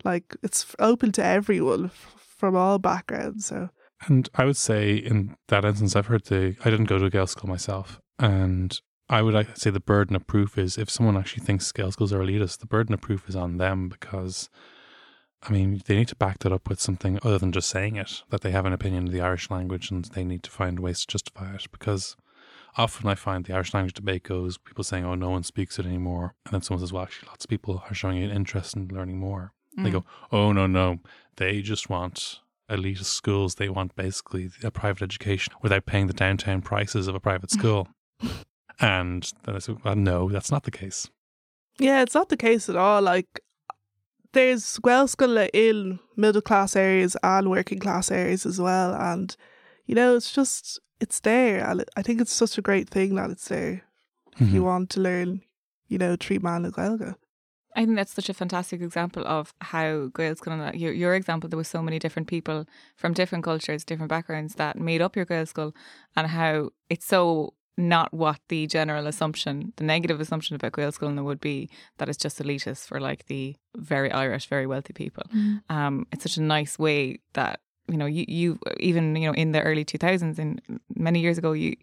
Like 0.04 0.36
it's 0.44 0.76
open 0.80 1.12
to 1.14 1.24
everyone 1.24 1.90
from 2.38 2.56
all 2.56 2.80
backgrounds. 2.80 3.48
So 3.48 3.70
And 4.08 4.30
I 4.36 4.46
would 4.46 4.58
say 4.58 4.96
in 4.96 5.36
that 5.50 5.66
instance, 5.66 5.96
I've 5.96 6.08
heard 6.08 6.26
the, 6.26 6.56
I 6.64 6.70
didn't 6.70 6.86
go 6.86 6.98
to 6.98 7.06
a 7.06 7.10
Gael 7.10 7.28
school 7.28 7.50
myself. 7.50 8.00
And 8.18 8.80
I 9.10 9.22
would 9.22 9.34
like, 9.34 9.58
say 9.58 9.72
the 9.72 9.80
burden 9.82 10.16
of 10.16 10.26
proof 10.28 10.58
is 10.58 10.78
if 10.78 10.90
someone 10.90 11.18
actually 11.18 11.44
thinks 11.44 11.72
Gael 11.74 11.92
schools 11.92 12.14
are 12.14 12.20
elitist, 12.20 12.60
the 12.60 12.68
burden 12.68 12.94
of 12.94 13.02
proof 13.02 13.28
is 13.28 13.36
on 13.36 13.58
them 13.58 13.90
because, 13.90 14.50
I 15.42 15.52
mean, 15.52 15.82
they 15.86 15.96
need 15.96 16.10
to 16.10 16.16
back 16.16 16.40
that 16.40 16.52
up 16.52 16.68
with 16.68 16.82
something 16.82 17.18
other 17.24 17.38
than 17.38 17.52
just 17.54 17.70
saying 17.70 17.96
it, 17.96 18.24
that 18.30 18.42
they 18.42 18.52
have 18.52 18.66
an 18.66 18.74
opinion 18.74 19.08
of 19.08 19.14
the 19.14 19.22
Irish 19.22 19.50
language 19.50 19.90
and 19.90 20.04
they 20.06 20.24
need 20.26 20.44
to 20.44 20.52
find 20.52 20.80
ways 20.80 21.02
to 21.02 21.08
justify 21.08 21.54
it. 21.56 21.66
Because 21.72 22.18
often 22.78 23.08
I 23.08 23.16
find 23.16 23.46
the 23.46 23.54
Irish 23.54 23.74
language 23.74 23.94
debate 23.94 24.24
goes 24.24 24.58
people 24.58 24.84
saying, 24.84 25.06
oh, 25.06 25.16
no 25.16 25.30
one 25.30 25.44
speaks 25.44 25.80
it 25.80 25.86
anymore. 25.86 26.36
And 26.46 26.54
then 26.54 26.62
someone 26.62 26.82
says, 26.82 26.92
well, 26.92 27.04
actually, 27.04 27.30
lots 27.30 27.46
of 27.46 27.50
people 27.50 27.84
are 27.90 27.94
showing 27.94 28.22
an 28.22 28.32
interest 28.32 28.76
in 28.76 28.90
learning 28.90 29.18
more. 29.18 29.54
They 29.78 29.90
Mm. 29.90 29.94
go, 29.94 30.06
oh, 30.32 30.52
no, 30.52 30.68
no. 30.68 31.00
They 31.38 31.62
just 31.62 31.90
want 31.90 32.40
elitist 32.70 33.06
schools. 33.06 33.56
They 33.56 33.70
want 33.70 33.96
basically 33.96 34.52
a 34.62 34.72
private 34.72 35.02
education 35.04 35.54
without 35.62 35.86
paying 35.86 36.08
the 36.08 36.14
downtown 36.14 36.62
prices 36.62 37.08
of 37.08 37.16
a 37.16 37.20
private 37.20 37.50
school. 37.58 37.88
and 38.80 39.32
then 39.46 39.56
I 39.56 39.60
said, 39.60 39.78
well, 39.84 39.96
no, 39.96 40.30
that's 40.30 40.52
not 40.52 40.64
the 40.64 40.72
case. 40.72 41.10
yeah, 41.80 42.02
it's 42.02 42.14
not 42.16 42.30
the 42.30 42.38
case 42.38 42.68
at 42.70 42.76
all. 42.76 43.02
Like 43.02 43.28
there's 44.34 44.78
Guel 44.80 45.08
school 45.10 45.38
in 45.54 46.00
middle 46.16 46.42
class 46.42 46.76
areas 46.76 47.16
and 47.24 47.50
working 47.50 47.80
class 47.80 48.12
areas 48.12 48.46
as 48.46 48.60
well, 48.60 48.94
and 48.94 49.36
you 49.86 49.96
know 49.96 50.16
it's 50.16 50.32
just 50.32 50.80
it's 51.00 51.20
there, 51.22 51.66
and 51.66 51.84
I 51.96 52.02
think 52.02 52.22
it's 52.22 52.34
such 52.34 52.58
a 52.58 52.62
great 52.62 52.90
thing 52.90 53.16
that 53.16 53.30
it's 53.30 53.48
there. 53.48 53.84
If 54.40 54.54
you 54.54 54.62
Mhm. 54.62 54.66
want 54.66 54.90
to 54.92 55.02
learn, 55.02 55.42
you 55.88 55.98
know, 55.98 56.16
treat 56.16 56.44
man 56.44 56.64
Gaelga. 56.72 57.16
I 57.76 57.86
think 57.86 57.96
that's 57.96 58.14
such 58.14 58.30
a 58.30 58.34
fantastic 58.34 58.82
example 58.82 59.24
of 59.26 59.54
how 59.62 60.08
Gael's 60.08 60.40
School, 60.40 60.72
your, 60.74 60.92
your 60.92 61.14
example, 61.14 61.50
there 61.50 61.58
was 61.58 61.68
so 61.68 61.82
many 61.82 62.00
different 62.00 62.28
people 62.28 62.66
from 62.96 63.14
different 63.14 63.44
cultures, 63.44 63.86
different 63.86 64.10
backgrounds 64.10 64.56
that 64.56 64.78
made 64.78 65.02
up 65.02 65.16
your 65.16 65.26
Gael 65.26 65.46
School 65.46 65.76
and 66.16 66.28
how 66.28 66.72
it's 66.90 67.06
so 67.06 67.54
not 67.80 68.14
what 68.14 68.40
the 68.50 68.68
general 68.68 69.08
assumption, 69.08 69.74
the 69.78 69.84
negative 69.84 70.20
assumption 70.20 70.56
about 70.56 70.74
Gael 70.74 70.92
School 70.92 71.10
in 71.10 71.16
there 71.16 71.24
would 71.24 71.40
be 71.40 71.70
that 71.98 72.10
it's 72.10 72.18
just 72.18 72.40
elitist 72.40 72.86
for 72.88 73.00
like 73.00 73.26
the 73.28 73.56
very 73.76 74.12
Irish, 74.12 74.48
very 74.48 74.68
wealthy 74.68 74.94
people. 74.94 75.24
Um, 75.70 76.06
it's 76.12 76.24
such 76.24 76.38
a 76.38 76.42
nice 76.42 76.78
way 76.78 77.20
that, 77.34 77.62
you 77.88 77.98
know, 77.98 78.06
you, 78.06 78.26
you 78.28 78.60
even, 78.80 79.16
you 79.16 79.28
know, 79.28 79.34
in 79.34 79.54
the 79.54 79.62
early 79.62 79.86
2000s 79.86 80.38
and 80.38 80.62
many 80.96 81.22
years 81.22 81.38
ago, 81.38 81.54
you, 81.54 81.76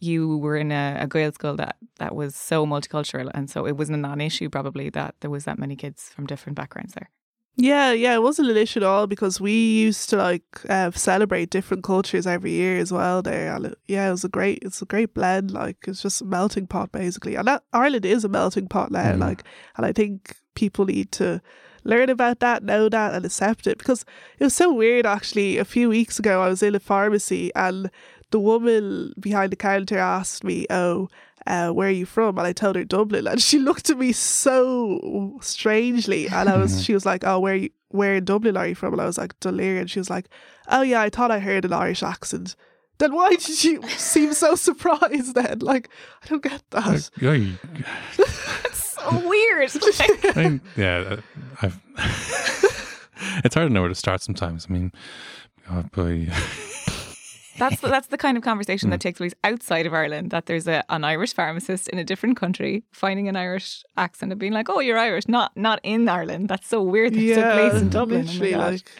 you 0.00 0.38
were 0.38 0.56
in 0.56 0.72
a, 0.72 0.96
a 1.00 1.06
Gael 1.06 1.32
school 1.32 1.56
that, 1.56 1.76
that 1.98 2.14
was 2.14 2.34
so 2.34 2.66
multicultural. 2.66 3.30
And 3.34 3.48
so 3.50 3.66
it 3.66 3.76
wasn't 3.76 3.98
a 3.98 4.00
non 4.00 4.20
issue, 4.20 4.48
probably, 4.48 4.90
that 4.90 5.14
there 5.20 5.30
was 5.30 5.44
that 5.44 5.58
many 5.58 5.76
kids 5.76 6.08
from 6.08 6.26
different 6.26 6.56
backgrounds 6.56 6.94
there. 6.94 7.10
Yeah, 7.56 7.92
yeah, 7.92 8.14
it 8.14 8.22
wasn't 8.22 8.50
an 8.50 8.56
issue 8.56 8.80
at 8.80 8.82
all 8.82 9.06
because 9.06 9.40
we 9.40 9.52
used 9.52 10.10
to 10.10 10.16
like 10.16 10.44
uh, 10.68 10.90
celebrate 10.90 11.50
different 11.50 11.84
cultures 11.84 12.26
every 12.26 12.50
year 12.50 12.78
as 12.78 12.92
well. 12.92 13.22
There, 13.22 13.74
yeah, 13.86 14.08
it 14.08 14.10
was 14.10 14.24
a 14.24 14.28
great, 14.28 14.58
it's 14.62 14.82
a 14.82 14.86
great 14.86 15.14
blend. 15.14 15.52
Like 15.52 15.76
it's 15.86 16.02
just 16.02 16.20
a 16.20 16.24
melting 16.24 16.66
pot 16.66 16.90
basically, 16.90 17.36
and 17.36 17.46
that 17.46 17.62
Ireland 17.72 18.06
is 18.06 18.24
a 18.24 18.28
melting 18.28 18.66
pot 18.66 18.90
now. 18.90 19.12
Mm. 19.12 19.20
Like, 19.20 19.44
and 19.76 19.86
I 19.86 19.92
think 19.92 20.36
people 20.56 20.86
need 20.86 21.12
to 21.12 21.40
learn 21.84 22.10
about 22.10 22.40
that, 22.40 22.64
know 22.64 22.88
that, 22.88 23.14
and 23.14 23.24
accept 23.24 23.68
it 23.68 23.78
because 23.78 24.04
it 24.40 24.44
was 24.44 24.54
so 24.54 24.72
weird. 24.72 25.06
Actually, 25.06 25.58
a 25.58 25.64
few 25.64 25.88
weeks 25.88 26.18
ago, 26.18 26.42
I 26.42 26.48
was 26.48 26.62
in 26.62 26.74
a 26.74 26.80
pharmacy 26.80 27.52
and 27.54 27.88
the 28.30 28.40
woman 28.40 29.14
behind 29.20 29.52
the 29.52 29.56
counter 29.56 29.98
asked 29.98 30.42
me, 30.42 30.66
"Oh." 30.70 31.08
Uh, 31.46 31.70
where 31.70 31.88
are 31.88 31.90
you 31.92 32.06
from? 32.06 32.38
And 32.38 32.46
I 32.46 32.52
told 32.52 32.76
her 32.76 32.84
Dublin, 32.84 33.26
and 33.26 33.40
she 33.42 33.58
looked 33.68 33.90
at 33.90 33.98
me 33.98 34.12
so 34.12 35.36
strangely. 35.42 36.28
And 36.28 36.48
I 36.48 36.56
was, 36.56 36.82
she 36.84 36.94
was 36.94 37.04
like, 37.04 37.22
"Oh, 37.24 37.38
where 37.40 37.54
you, 37.56 37.70
where 37.88 38.14
in 38.14 38.24
Dublin 38.24 38.56
are 38.56 38.66
you 38.66 38.74
from?" 38.74 38.94
And 38.94 39.02
I 39.02 39.06
was 39.06 39.18
like, 39.18 39.38
"Dún 39.40 39.56
Laoghaire." 39.56 39.80
And 39.80 39.90
she 39.90 39.98
was 40.00 40.08
like, 40.10 40.28
"Oh 40.68 40.82
yeah, 40.82 41.00
I 41.02 41.10
thought 41.10 41.30
I 41.30 41.40
heard 41.40 41.64
an 41.64 41.72
Irish 41.72 42.02
accent." 42.02 42.56
Then 42.98 43.12
why 43.12 43.30
did 43.30 43.64
you 43.64 43.82
seem 43.88 44.32
so 44.32 44.54
surprised? 44.68 45.34
Then, 45.34 45.58
like, 45.58 45.88
I 46.22 46.26
don't 46.28 46.42
get 46.42 46.62
that. 46.70 46.86
Like, 46.86 47.02
yeah, 47.20 47.32
you- 47.32 47.58
So 48.72 49.28
weird. 49.28 49.70
I 50.00 50.32
mean, 50.36 50.60
yeah, 50.76 50.96
uh, 50.96 51.16
I've, 51.60 51.80
it's 53.44 53.54
hard 53.54 53.68
to 53.68 53.72
know 53.74 53.80
where 53.82 53.88
to 53.88 53.94
start 53.94 54.22
sometimes. 54.22 54.66
I 54.68 54.72
mean, 54.72 54.92
God, 55.68 55.90
boy. 55.92 56.28
That's 57.58 57.80
the, 57.80 57.88
that's 57.88 58.08
the 58.08 58.18
kind 58.18 58.36
of 58.36 58.42
conversation 58.42 58.90
that 58.90 59.00
takes 59.00 59.18
place 59.18 59.34
outside 59.44 59.86
of 59.86 59.94
Ireland. 59.94 60.30
That 60.30 60.46
there's 60.46 60.66
a, 60.68 60.84
an 60.88 61.04
Irish 61.04 61.32
pharmacist 61.34 61.88
in 61.88 61.98
a 61.98 62.04
different 62.04 62.36
country 62.36 62.84
finding 62.92 63.28
an 63.28 63.36
Irish 63.36 63.82
accent 63.96 64.32
and 64.32 64.38
being 64.40 64.52
like, 64.52 64.68
"Oh, 64.68 64.80
you're 64.80 64.98
Irish," 64.98 65.28
not 65.28 65.56
not 65.56 65.80
in 65.82 66.08
Ireland. 66.08 66.48
That's 66.48 66.66
so 66.68 66.82
weird. 66.82 67.14
That 67.14 67.20
it 67.22 67.34
took 67.34 67.52
place 67.52 67.82
in 67.82 67.88
Dublin. 67.90 68.20
Oh 68.22 68.24
literally, 68.32 68.50
God. 68.52 68.72
like, 68.72 68.90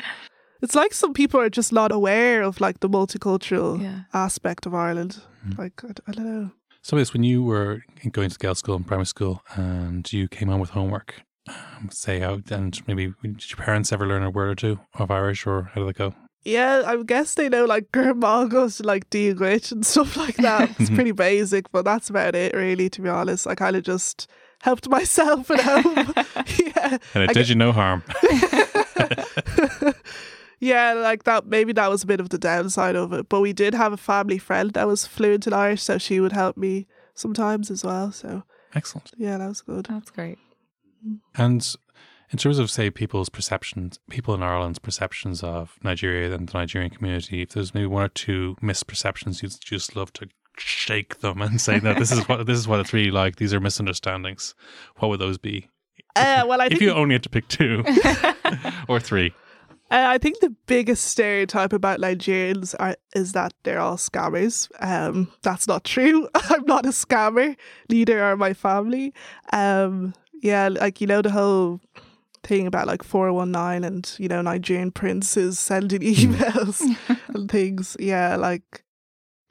it's 0.63 0.75
like 0.75 0.95
some 0.95 1.13
people 1.13 1.41
are 1.41 1.51
just 1.51 1.73
not 1.73 1.93
aware 1.93 2.43
of 2.43 2.61
like 2.61 2.81
the 2.81 2.89
multicultural 2.89 3.81
Yeah. 3.83 4.01
aspect 4.13 4.67
of 4.67 4.75
Ireland. 4.75 5.21
Mm. 5.47 5.59
Like, 5.59 5.83
I 5.85 6.13
don't 6.13 6.25
know. 6.25 6.51
So, 6.83 6.97
yes, 6.99 7.13
when 7.13 7.23
you 7.25 7.43
were 7.43 7.83
going 8.13 8.29
to 8.31 8.39
Gael 8.39 8.55
school 8.55 8.77
and 8.77 8.87
primary 8.87 9.07
school 9.07 9.43
and 9.57 10.11
you 10.13 10.29
came 10.29 10.49
home 10.49 10.61
with 10.61 10.71
homework, 10.71 11.23
um, 11.49 11.89
say 11.91 12.23
out, 12.23 12.51
and 12.51 12.79
maybe 12.87 13.13
did 13.23 13.51
your 13.51 13.57
parents 13.65 13.91
ever 13.93 14.07
learn 14.07 14.23
a 14.23 14.31
word 14.31 14.51
or 14.51 14.55
two 14.55 14.81
of 14.95 15.11
Irish 15.11 15.47
or 15.47 15.71
how 15.75 15.81
did 15.81 15.89
that 15.89 15.99
go? 15.99 16.15
Yeah, 16.45 16.83
I 16.87 17.03
guess 17.03 17.35
they 17.35 17.49
know 17.49 17.65
like 17.65 17.91
grandma 17.93 18.45
goes 18.57 18.77
to 18.77 18.83
like 18.83 19.09
Diagwich 19.11 19.73
and 19.73 19.85
stuff 19.85 20.17
like 20.17 20.37
that. 20.37 20.71
it's 20.79 20.91
pretty 20.91 21.13
basic, 21.13 21.71
but 21.73 21.85
that's 21.85 22.11
about 22.11 22.35
it, 22.35 22.55
really. 22.55 22.91
To 22.91 23.01
be 23.03 23.09
honest, 23.09 23.47
I 23.47 23.55
kind 23.55 23.77
of 23.77 23.83
just 23.83 24.29
helped 24.63 24.89
myself 24.89 25.51
at 25.51 25.61
home. 25.61 26.15
yeah, 26.67 26.99
And 27.15 27.25
it 27.25 27.31
I 27.31 27.33
did 27.33 27.49
you 27.49 27.55
no 27.55 27.73
harm. 27.73 28.03
yeah, 30.61 30.93
like 30.95 31.25
that. 31.25 31.47
Maybe 31.47 31.73
that 31.73 31.91
was 31.91 32.03
a 32.05 32.07
bit 32.07 32.21
of 32.21 32.29
the 32.31 32.39
downside 32.39 32.97
of 32.97 33.13
it. 33.13 33.29
But 33.29 33.41
we 33.41 33.53
did 33.53 33.75
have 33.75 33.93
a 33.93 33.97
family 33.99 34.39
friend 34.39 34.71
that 34.73 34.87
was 34.87 35.07
fluent 35.07 35.47
in 35.47 35.53
Irish, 35.53 35.83
so 35.83 35.99
she 35.99 36.21
would 36.21 36.33
help 36.33 36.57
me 36.57 36.87
sometimes 37.15 37.71
as 37.71 37.85
well. 37.85 38.13
So 38.13 38.43
Excellent. 38.75 39.13
yeah, 39.17 39.39
that 39.39 39.49
was 39.49 39.63
good. 39.63 39.87
That's 39.87 40.11
great. 40.11 40.39
And 41.35 41.75
in 42.35 42.39
terms 42.39 42.59
of, 42.59 42.69
say, 42.69 42.91
people's 42.91 43.29
perceptions, 43.29 44.01
people 44.11 44.35
in 44.35 44.43
Ireland's 44.43 44.81
perceptions 44.81 45.45
of 45.45 45.79
Nigeria 45.85 46.35
and 46.35 46.49
the 46.49 46.59
Nigerian 46.59 46.91
community, 46.91 47.43
if 47.43 47.51
there's 47.51 47.73
maybe 47.73 47.87
one 47.87 48.03
or 48.03 48.09
two 48.09 48.57
misperceptions, 48.61 49.41
you'd 49.41 49.55
just 49.61 49.95
love 49.95 50.13
to 50.15 50.27
shake 50.59 51.21
them 51.21 51.41
and 51.41 51.61
say, 51.61 51.79
no, 51.79 51.95
this 51.95 52.11
is 52.11 52.19
what 52.29 52.45
this 52.45 52.59
is 52.59 52.67
what 52.67 52.81
it's 52.81 52.93
really 52.93 53.13
like. 53.13 53.37
These 53.37 53.55
are 53.55 53.61
misunderstandings. 53.61 54.57
What 54.97 55.11
would 55.11 55.21
those 55.21 55.39
be? 55.39 55.69
Uh, 56.17 56.43
well, 56.49 56.61
I 56.61 56.67
if 56.73 56.83
you 56.83 56.93
only 56.93 57.15
had 57.15 57.23
to 57.23 57.29
pick 57.29 57.47
two 57.47 57.85
or 58.89 58.99
three. 58.99 59.33
Uh, 59.93 60.07
I 60.09 60.19
think 60.19 60.41
the 60.41 60.57
biggest 60.67 61.05
stereotype 61.05 61.73
about 61.73 62.01
Nigerians 62.01 62.75
are, 62.81 62.97
is 63.15 63.31
that 63.35 63.55
they're 63.63 63.79
all 63.79 63.97
scammers. 63.97 64.69
Um, 64.81 65.31
that's 65.43 65.69
not 65.69 65.85
true. 65.85 66.29
I'm 66.35 66.65
not 66.65 66.85
a 66.85 66.89
scammer. 66.89 67.55
Neither 67.89 68.21
are 68.25 68.37
my 68.37 68.55
family. 68.55 69.15
Um, 69.53 70.15
yeah, 70.43 70.69
like 70.69 71.01
you 71.01 71.07
know 71.07 71.23
the 71.23 71.31
whole 71.31 71.81
thing 72.45 72.67
about 72.67 72.87
like 72.87 73.03
419 73.03 73.85
and 73.85 74.15
you 74.19 74.29
know 74.29 74.43
Nigerian 74.43 74.91
princes 74.93 75.59
sending 75.59 76.01
emails 76.03 76.81
and 77.35 77.51
things. 77.51 77.97
Yeah, 77.99 78.37
like 78.37 78.85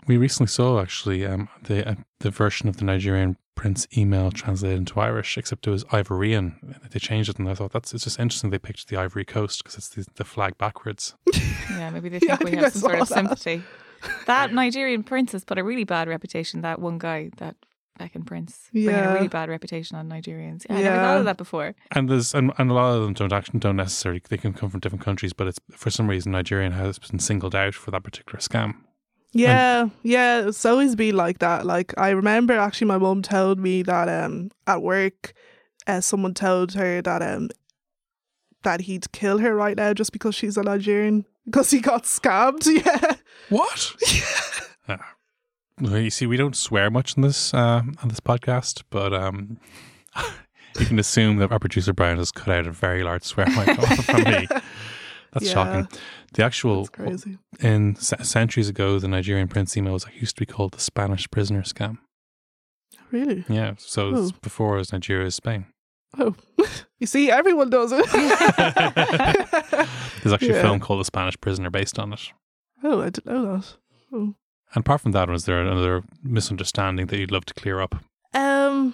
We 0.07 0.17
recently 0.17 0.47
saw 0.47 0.79
actually 0.81 1.25
um, 1.25 1.49
the 1.63 1.87
uh, 1.89 1.95
the 2.19 2.29
version 2.31 2.69
of 2.69 2.77
the 2.77 2.85
Nigerian 2.85 3.37
prince 3.55 3.87
email 3.95 4.31
translated 4.31 4.79
into 4.79 4.99
Irish, 4.99 5.37
except 5.37 5.67
it 5.67 5.69
was 5.69 5.83
Ivorian. 5.85 6.55
They 6.91 6.99
changed 6.99 7.29
it, 7.29 7.37
and 7.39 7.47
I 7.49 7.53
thought 7.53 7.71
that's 7.71 7.93
it's 7.93 8.03
just 8.05 8.19
interesting. 8.19 8.49
They 8.49 8.57
picked 8.59 8.87
the 8.87 8.97
Ivory 8.97 9.25
Coast 9.25 9.63
because 9.63 9.77
it's 9.77 9.89
the, 9.89 10.05
the 10.15 10.23
flag 10.25 10.57
backwards. 10.57 11.15
Yeah, 11.69 11.89
maybe 11.89 12.09
they 12.09 12.19
Yeah, 12.21 12.35
think 12.35 12.41
I 12.41 12.43
we 12.43 12.51
think 12.51 12.63
have 12.63 12.65
I 12.65 12.69
some 12.69 12.81
sort 12.81 12.99
of 12.99 13.09
that. 13.09 13.15
sympathy. 13.15 13.63
That 14.27 14.53
Nigerian 14.53 15.01
prince 15.03 15.31
has 15.31 15.45
put 15.45 15.57
a 15.57 15.63
really 15.63 15.85
bad 15.85 16.07
reputation. 16.09 16.61
That 16.61 16.79
one 16.79 16.97
guy, 16.97 17.29
that 17.37 17.55
Beckham 17.99 18.25
prince, 18.25 18.69
bringing 18.71 18.89
Yeah. 18.91 19.11
a 19.11 19.13
really 19.13 19.27
bad 19.27 19.49
reputation 19.49 19.97
on 19.97 20.09
Nigerians. 20.09 20.65
Yeah, 20.69 20.77
I 20.77 20.81
never 20.81 20.95
Yeah. 20.95 21.01
thought 21.03 21.17
of 21.19 21.25
that 21.25 21.37
before. 21.37 21.75
And 21.91 22.09
there's 22.09 22.33
and, 22.33 22.51
and 22.57 22.71
a 22.71 22.73
lot 22.73 22.95
of 22.95 23.03
them 23.03 23.13
don't 23.13 23.31
actually 23.33 23.59
don't 23.59 23.75
necessarily 23.75 24.21
they 24.27 24.37
can 24.37 24.53
come 24.53 24.69
from 24.69 24.79
different 24.79 25.03
countries, 25.05 25.33
but 25.33 25.47
it's 25.47 25.59
for 25.75 25.89
some 25.91 26.09
reason 26.09 26.31
Nigerian 26.31 26.71
has 26.73 26.97
been 26.99 27.19
singled 27.19 27.55
out 27.55 27.75
for 27.75 27.91
that 27.91 28.03
particular 28.03 28.39
scam. 28.39 28.75
Yeah, 29.31 29.89
yeah, 30.03 30.47
it's 30.47 30.65
always 30.65 30.95
been 30.95 31.15
like 31.15 31.39
that. 31.39 31.65
Like 31.65 31.93
I 31.97 32.09
remember 32.09 32.53
actually 32.57 32.87
my 32.87 32.97
mum 32.97 33.21
told 33.21 33.59
me 33.59 33.81
that 33.83 34.07
um 34.09 34.49
at 34.67 34.81
work 34.81 35.33
uh, 35.87 36.01
someone 36.01 36.33
told 36.33 36.73
her 36.73 37.01
that 37.01 37.21
um 37.21 37.49
that 38.63 38.81
he'd 38.81 39.11
kill 39.11 39.39
her 39.39 39.53
right 39.55 39.75
now 39.75 39.93
just 39.93 40.11
because 40.13 40.33
she's 40.35 40.55
a 40.57 40.63
Nigerian 40.63 41.25
because 41.45 41.69
he 41.71 41.79
got 41.79 42.03
scammed. 42.03 42.65
Yeah. 42.85 43.15
What? 43.49 43.93
Ah. 44.89 45.13
You 45.81 46.09
see, 46.09 46.25
we 46.27 46.37
don't 46.37 46.55
swear 46.55 46.89
much 46.91 47.15
in 47.17 47.23
this 47.23 47.53
uh, 47.53 47.81
on 48.01 48.07
this 48.07 48.19
podcast, 48.19 48.83
but 48.89 49.13
um, 49.13 49.57
you 50.79 50.85
can 50.85 50.99
assume 50.99 51.37
that 51.37 51.51
our 51.51 51.59
producer 51.59 51.93
Brian 51.93 52.17
has 52.17 52.31
cut 52.31 52.53
out 52.55 52.67
a 52.67 52.71
very 52.71 53.03
large 53.03 53.23
swear 53.23 53.47
mic 53.47 53.79
from 54.03 54.23
me. 54.23 54.47
That's 55.33 55.47
Yeah. 55.47 55.53
shocking. 55.53 55.87
The 56.33 56.43
actual 56.45 56.87
in 57.59 57.95
centuries 57.95 58.69
ago, 58.69 58.99
the 58.99 59.07
Nigerian 59.07 59.47
prince 59.47 59.75
email 59.75 59.93
was 59.93 60.05
used 60.19 60.35
to 60.35 60.41
be 60.41 60.45
called 60.45 60.73
the 60.73 60.79
Spanish 60.79 61.29
prisoner 61.31 61.63
scam. 61.63 61.97
Really? 63.11 63.43
Yeah, 63.49 63.73
so 63.77 64.11
Oh. 64.15 64.29
before 64.41 64.75
it 64.75 64.79
was 64.79 64.93
Nigeria, 64.93 65.25
is 65.27 65.35
Spain. 65.35 65.65
Oh. 66.19 66.35
you 66.99 67.07
see, 67.07 67.31
everyone 67.31 67.69
does 67.71 67.91
it. 67.91 68.05
There's 70.21 70.33
actually 70.33 70.57
a 70.57 70.61
film 70.61 70.79
called 70.79 70.99
The 71.01 71.05
Spanish 71.05 71.39
Prisoner 71.41 71.69
based 71.71 71.97
on 71.99 72.13
it. 72.13 72.31
oh, 72.83 73.01
I 73.01 73.05
didn't 73.09 73.25
know 73.25 73.57
that. 73.57 73.75
Oh. 74.13 74.35
And 74.75 74.81
apart 74.83 75.01
from 75.01 75.11
that, 75.11 75.29
was 75.29 75.45
there 75.45 75.61
another 75.61 76.03
misunderstanding 76.23 77.07
that 77.07 77.17
you'd 77.19 77.31
love 77.31 77.45
to 77.45 77.53
clear 77.53 77.79
up? 77.79 77.95
Um, 78.33 78.93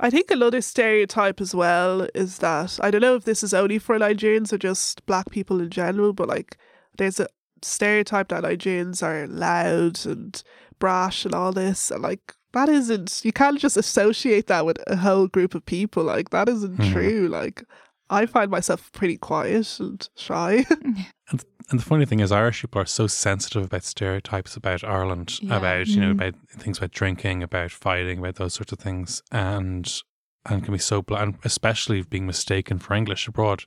I 0.00 0.10
think 0.10 0.30
another 0.30 0.60
stereotype 0.60 1.40
as 1.40 1.54
well 1.54 2.08
is 2.14 2.38
that 2.38 2.78
I 2.82 2.90
don't 2.90 3.00
know 3.00 3.14
if 3.14 3.24
this 3.24 3.42
is 3.42 3.54
only 3.54 3.78
for 3.78 3.98
Nigerians 3.98 4.52
or 4.52 4.58
just 4.58 5.04
black 5.06 5.30
people 5.30 5.60
in 5.60 5.70
general, 5.70 6.12
but 6.12 6.28
like 6.28 6.58
there's 6.98 7.20
a 7.20 7.28
stereotype 7.62 8.28
that 8.28 8.42
Nigerians 8.44 9.02
are 9.02 9.26
loud 9.28 10.04
and 10.06 10.42
brash 10.78 11.24
and 11.24 11.34
all 11.34 11.52
this, 11.52 11.90
and 11.90 12.02
like 12.02 12.34
that 12.52 12.68
isn't. 12.68 13.20
You 13.24 13.32
can't 13.32 13.58
just 13.60 13.76
associate 13.76 14.46
that 14.48 14.66
with 14.66 14.78
a 14.86 14.96
whole 14.96 15.28
group 15.28 15.54
of 15.54 15.64
people. 15.66 16.02
Like 16.04 16.30
that 16.30 16.48
isn't 16.48 16.78
Mhm. 16.78 16.92
true. 16.92 17.28
Like 17.28 17.62
I 18.10 18.26
find 18.26 18.50
myself 18.50 18.90
pretty 18.92 19.16
quiet 19.16 19.80
and 19.80 20.08
shy. 20.16 20.64
And 21.28 21.44
and, 21.70 21.80
the 21.80 21.84
funny 21.84 22.06
thing 22.06 22.20
is, 22.20 22.30
Irish 22.30 22.60
people 22.60 22.80
are 22.80 22.86
so 22.86 23.08
sensitive 23.08 23.64
about 23.64 23.82
stereotypes 23.82 24.54
about 24.54 24.84
Ireland, 24.84 25.40
Yeah. 25.42 25.56
about 25.56 25.88
you 25.88 26.00
know 26.00 26.12
Mm. 26.12 26.20
about 26.20 26.34
things 26.50 26.78
about 26.78 26.92
drinking, 26.92 27.42
about 27.42 27.72
fighting, 27.72 28.20
about 28.20 28.36
those 28.36 28.54
sorts 28.54 28.70
of 28.72 28.78
things, 28.78 29.22
and 29.32 29.92
and 30.48 30.62
can 30.64 30.72
be 30.72 30.78
so 30.78 31.02
bla- 31.02 31.22
and 31.22 31.34
especially 31.44 32.02
being 32.02 32.26
mistaken 32.26 32.78
for 32.78 32.94
English 32.94 33.26
abroad. 33.26 33.64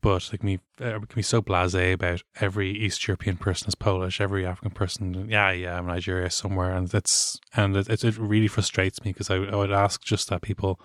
But 0.00 0.28
they 0.30 0.38
can 0.38 0.46
be 0.46 0.60
uh, 0.80 1.00
can 1.00 1.16
be 1.16 1.22
so 1.22 1.42
blasé 1.42 1.94
about 1.94 2.22
every 2.40 2.70
East 2.70 3.08
European 3.08 3.36
person 3.36 3.66
is 3.66 3.74
Polish, 3.74 4.20
every 4.20 4.46
African 4.46 4.70
person, 4.70 5.26
yeah, 5.28 5.50
yeah, 5.50 5.78
I'm 5.78 5.86
Nigeria 5.88 6.30
somewhere, 6.30 6.72
and 6.76 6.86
that's 6.86 7.40
and 7.56 7.76
it, 7.76 7.88
it, 7.88 8.04
it 8.04 8.16
really 8.18 8.46
frustrates 8.46 9.04
me 9.04 9.12
because 9.12 9.30
I, 9.30 9.36
I 9.36 9.56
would 9.56 9.72
ask 9.72 10.04
just 10.04 10.28
that 10.28 10.42
people 10.42 10.78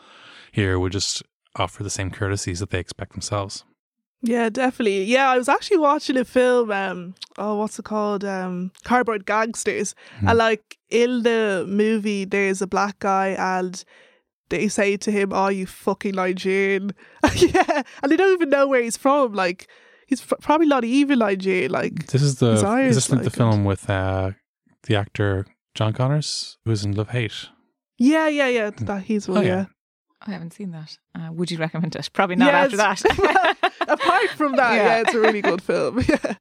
here 0.52 0.80
would 0.80 0.94
just 0.94 1.22
offer 1.56 1.84
the 1.84 1.90
same 1.90 2.12
courtesies 2.12 2.60
that 2.60 2.70
they 2.70 2.80
expect 2.80 3.12
themselves. 3.14 3.64
Yeah, 4.24 4.50
definitely. 4.50 5.04
Yeah, 5.06 5.32
I 5.32 5.38
was 5.38 5.50
actually 5.50 5.80
watching 5.80 6.16
a 6.16 6.24
film. 6.26 6.70
Um, 6.70 7.16
oh, 7.40 7.56
what's 7.56 7.80
it 7.80 7.86
called? 7.86 8.24
Um, 8.24 8.72
Cardboard 8.84 9.26
Gangsters. 9.26 9.96
Hmm. 10.20 10.30
And 10.30 10.38
like 10.38 10.78
in 10.92 11.24
the 11.24 11.66
movie, 11.68 12.26
there's 12.26 12.62
a 12.62 12.68
black 12.68 13.00
guy, 13.00 13.30
and 13.30 13.84
they 14.50 14.68
say 14.68 14.96
to 14.98 15.12
him, 15.12 15.32
"Oh, 15.34 15.48
you 15.48 15.66
fucking 15.66 16.14
Nigerian." 16.14 16.92
yeah, 17.36 17.82
and 18.04 18.12
they 18.12 18.16
don't 18.16 18.34
even 18.34 18.50
know 18.52 18.68
where 18.68 18.84
he's 18.84 18.96
from. 18.98 19.34
Like 19.34 19.68
he's 20.06 20.22
f- 20.22 20.40
probably 20.40 20.68
not 20.68 20.84
even 20.84 21.18
Nigerian. 21.18 21.72
Like 21.72 22.06
This 22.08 22.22
is 22.22 22.36
the 22.36 22.52
is 22.78 22.96
this 22.96 23.10
like 23.10 23.22
the 23.22 23.26
like 23.26 23.34
it. 23.34 23.38
film 23.38 23.66
with 23.66 23.90
uh, 23.90 24.32
the 24.84 24.96
actor 24.96 25.48
John 25.74 25.94
Connors 25.94 26.58
who's 26.64 26.86
in 26.86 26.92
Love 26.92 27.10
Hate? 27.10 27.50
yeah, 27.98 28.28
yeah, 28.28 28.48
yeah. 28.50 28.70
That 28.70 29.02
he's 29.02 29.28
one. 29.28 29.40
Oh, 29.40 29.42
yeah. 29.42 29.48
yeah. 29.48 29.66
I 30.26 30.32
haven't 30.32 30.54
seen 30.54 30.72
that. 30.72 30.98
Uh, 31.16 31.32
would 31.32 31.50
you 31.52 31.58
recommend 31.58 31.96
it? 31.96 32.10
Probably 32.14 32.36
not 32.36 32.48
Yes. 32.54 32.80
after 32.80 33.08
that. 33.22 33.58
Apart 33.88 34.30
from 34.32 34.56
that, 34.56 34.74
Yeah. 34.76 34.84
yeah. 34.86 35.02
it's 35.02 35.14
a 35.14 35.20
really 35.20 35.42
good 35.42 35.62
film. 35.70 36.04
Yeah. 36.08 36.36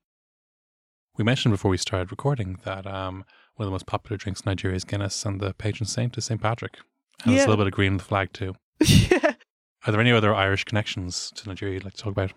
We 1.16 1.24
mentioned 1.24 1.52
before 1.52 1.70
we 1.70 1.76
started 1.76 2.10
recording 2.10 2.58
that 2.64 2.86
um, 2.86 3.24
one 3.56 3.64
of 3.64 3.66
the 3.66 3.70
most 3.72 3.86
popular 3.86 4.16
drinks 4.16 4.40
in 4.40 4.50
Nigeria 4.50 4.76
is 4.76 4.84
Guinness, 4.84 5.24
and 5.26 5.40
the 5.40 5.52
patron 5.54 5.86
saint 5.86 6.16
is 6.16 6.24
St 6.26 6.40
Patrick. 6.40 6.78
And 7.24 7.32
there's 7.34 7.44
a 7.44 7.48
little 7.48 7.62
bit 7.64 7.66
of 7.66 7.74
green 7.74 7.92
on 7.92 7.98
the 7.98 8.04
flag 8.04 8.32
too. 8.32 8.54
yeah. 8.80 9.34
Are 9.86 9.92
there 9.92 10.00
any 10.00 10.12
other 10.12 10.34
Irish 10.34 10.64
connections 10.64 11.30
to 11.36 11.48
Nigeria 11.48 11.74
you'd 11.74 11.84
like 11.84 11.94
to 11.94 12.02
talk 12.02 12.12
about? 12.12 12.32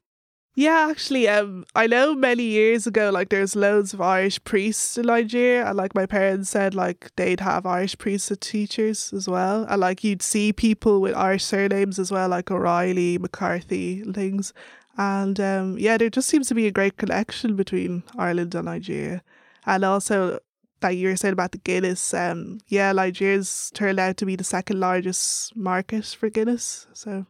Yeah, 0.56 0.88
actually, 0.92 1.28
um, 1.28 1.66
I 1.74 1.88
know 1.88 2.14
many 2.14 2.44
years 2.44 2.86
ago, 2.86 3.10
like 3.10 3.30
there's 3.30 3.56
loads 3.56 3.92
of 3.92 4.02
Irish 4.02 4.44
priests 4.44 5.00
in 5.00 5.08
Nigeria, 5.08 5.66
and 5.66 5.76
like 5.76 5.96
my 5.96 6.06
parents 6.06 6.52
said, 6.52 6.76
like 6.76 7.10
they'd 7.16 7.40
have 7.40 7.66
Irish 7.66 7.98
priests 7.98 8.30
as 8.30 8.38
teachers 8.38 9.12
as 9.14 9.28
well, 9.28 9.66
and 9.68 9.82
like 9.82 10.04
you'd 10.04 10.22
see 10.22 10.54
people 10.54 11.02
with 11.02 11.16
Irish 11.16 11.44
surnames 11.44 11.98
as 11.98 12.12
well, 12.12 12.30
like 12.30 12.52
O'Reilly, 12.52 13.18
McCarthy, 13.18 14.04
things, 14.14 14.54
and 14.96 15.40
um, 15.40 15.76
yeah, 15.80 15.98
there 15.98 16.12
just 16.12 16.30
seems 16.30 16.48
to 16.50 16.56
be 16.56 16.68
a 16.68 16.72
great 16.72 16.98
connection 16.98 17.56
between 17.56 18.04
Ireland 18.16 18.54
and 18.54 18.66
Nigeria, 18.66 19.24
and 19.66 19.84
also 19.84 20.38
that 20.82 20.98
you 20.98 21.08
were 21.08 21.16
saying 21.16 21.34
about 21.34 21.54
the 21.54 21.58
Guinness, 21.58 22.14
um, 22.14 22.60
yeah, 22.68 22.92
Nigeria's 22.92 23.72
turned 23.74 24.00
out 24.00 24.18
to 24.18 24.26
be 24.28 24.36
the 24.36 24.44
second 24.44 24.80
largest 24.80 25.56
market 25.56 26.06
for 26.06 26.30
Guinness, 26.30 26.86
so. 26.94 27.26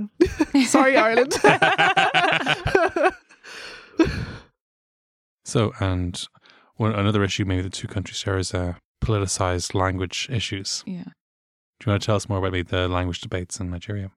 Sorry, 0.66 0.96
Ireland. 0.96 1.34
So, 5.52 5.74
and 5.80 6.26
one 6.76 6.94
another 6.94 7.22
issue 7.22 7.44
maybe 7.44 7.60
the 7.60 7.68
two 7.68 7.86
countries 7.86 8.16
share 8.16 8.38
is 8.38 8.54
uh, 8.54 8.76
politicized 9.04 9.74
language 9.74 10.28
issues. 10.30 10.82
yeah. 10.86 11.10
Do 11.78 11.86
you 11.86 11.92
want 11.92 12.02
to 12.02 12.06
tell 12.06 12.16
us 12.16 12.26
more 12.28 12.38
about 12.38 12.52
maybe 12.52 12.70
the 12.70 12.88
language 12.88 13.20
debates 13.20 13.60
in 13.60 13.68
Nigeria? 13.68 14.12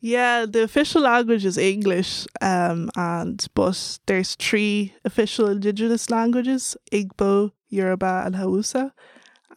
Yeah, 0.00 0.46
the 0.46 0.62
official 0.62 1.02
language 1.02 1.44
is 1.44 1.58
English, 1.58 2.26
um, 2.40 2.88
and 2.96 3.44
but 3.54 3.98
there's 4.06 4.36
three 4.36 4.94
official 5.04 5.48
indigenous 5.48 6.08
languages: 6.08 6.76
Igbo, 6.90 7.50
Yoruba, 7.68 8.22
and 8.24 8.36
Hausa. 8.36 8.94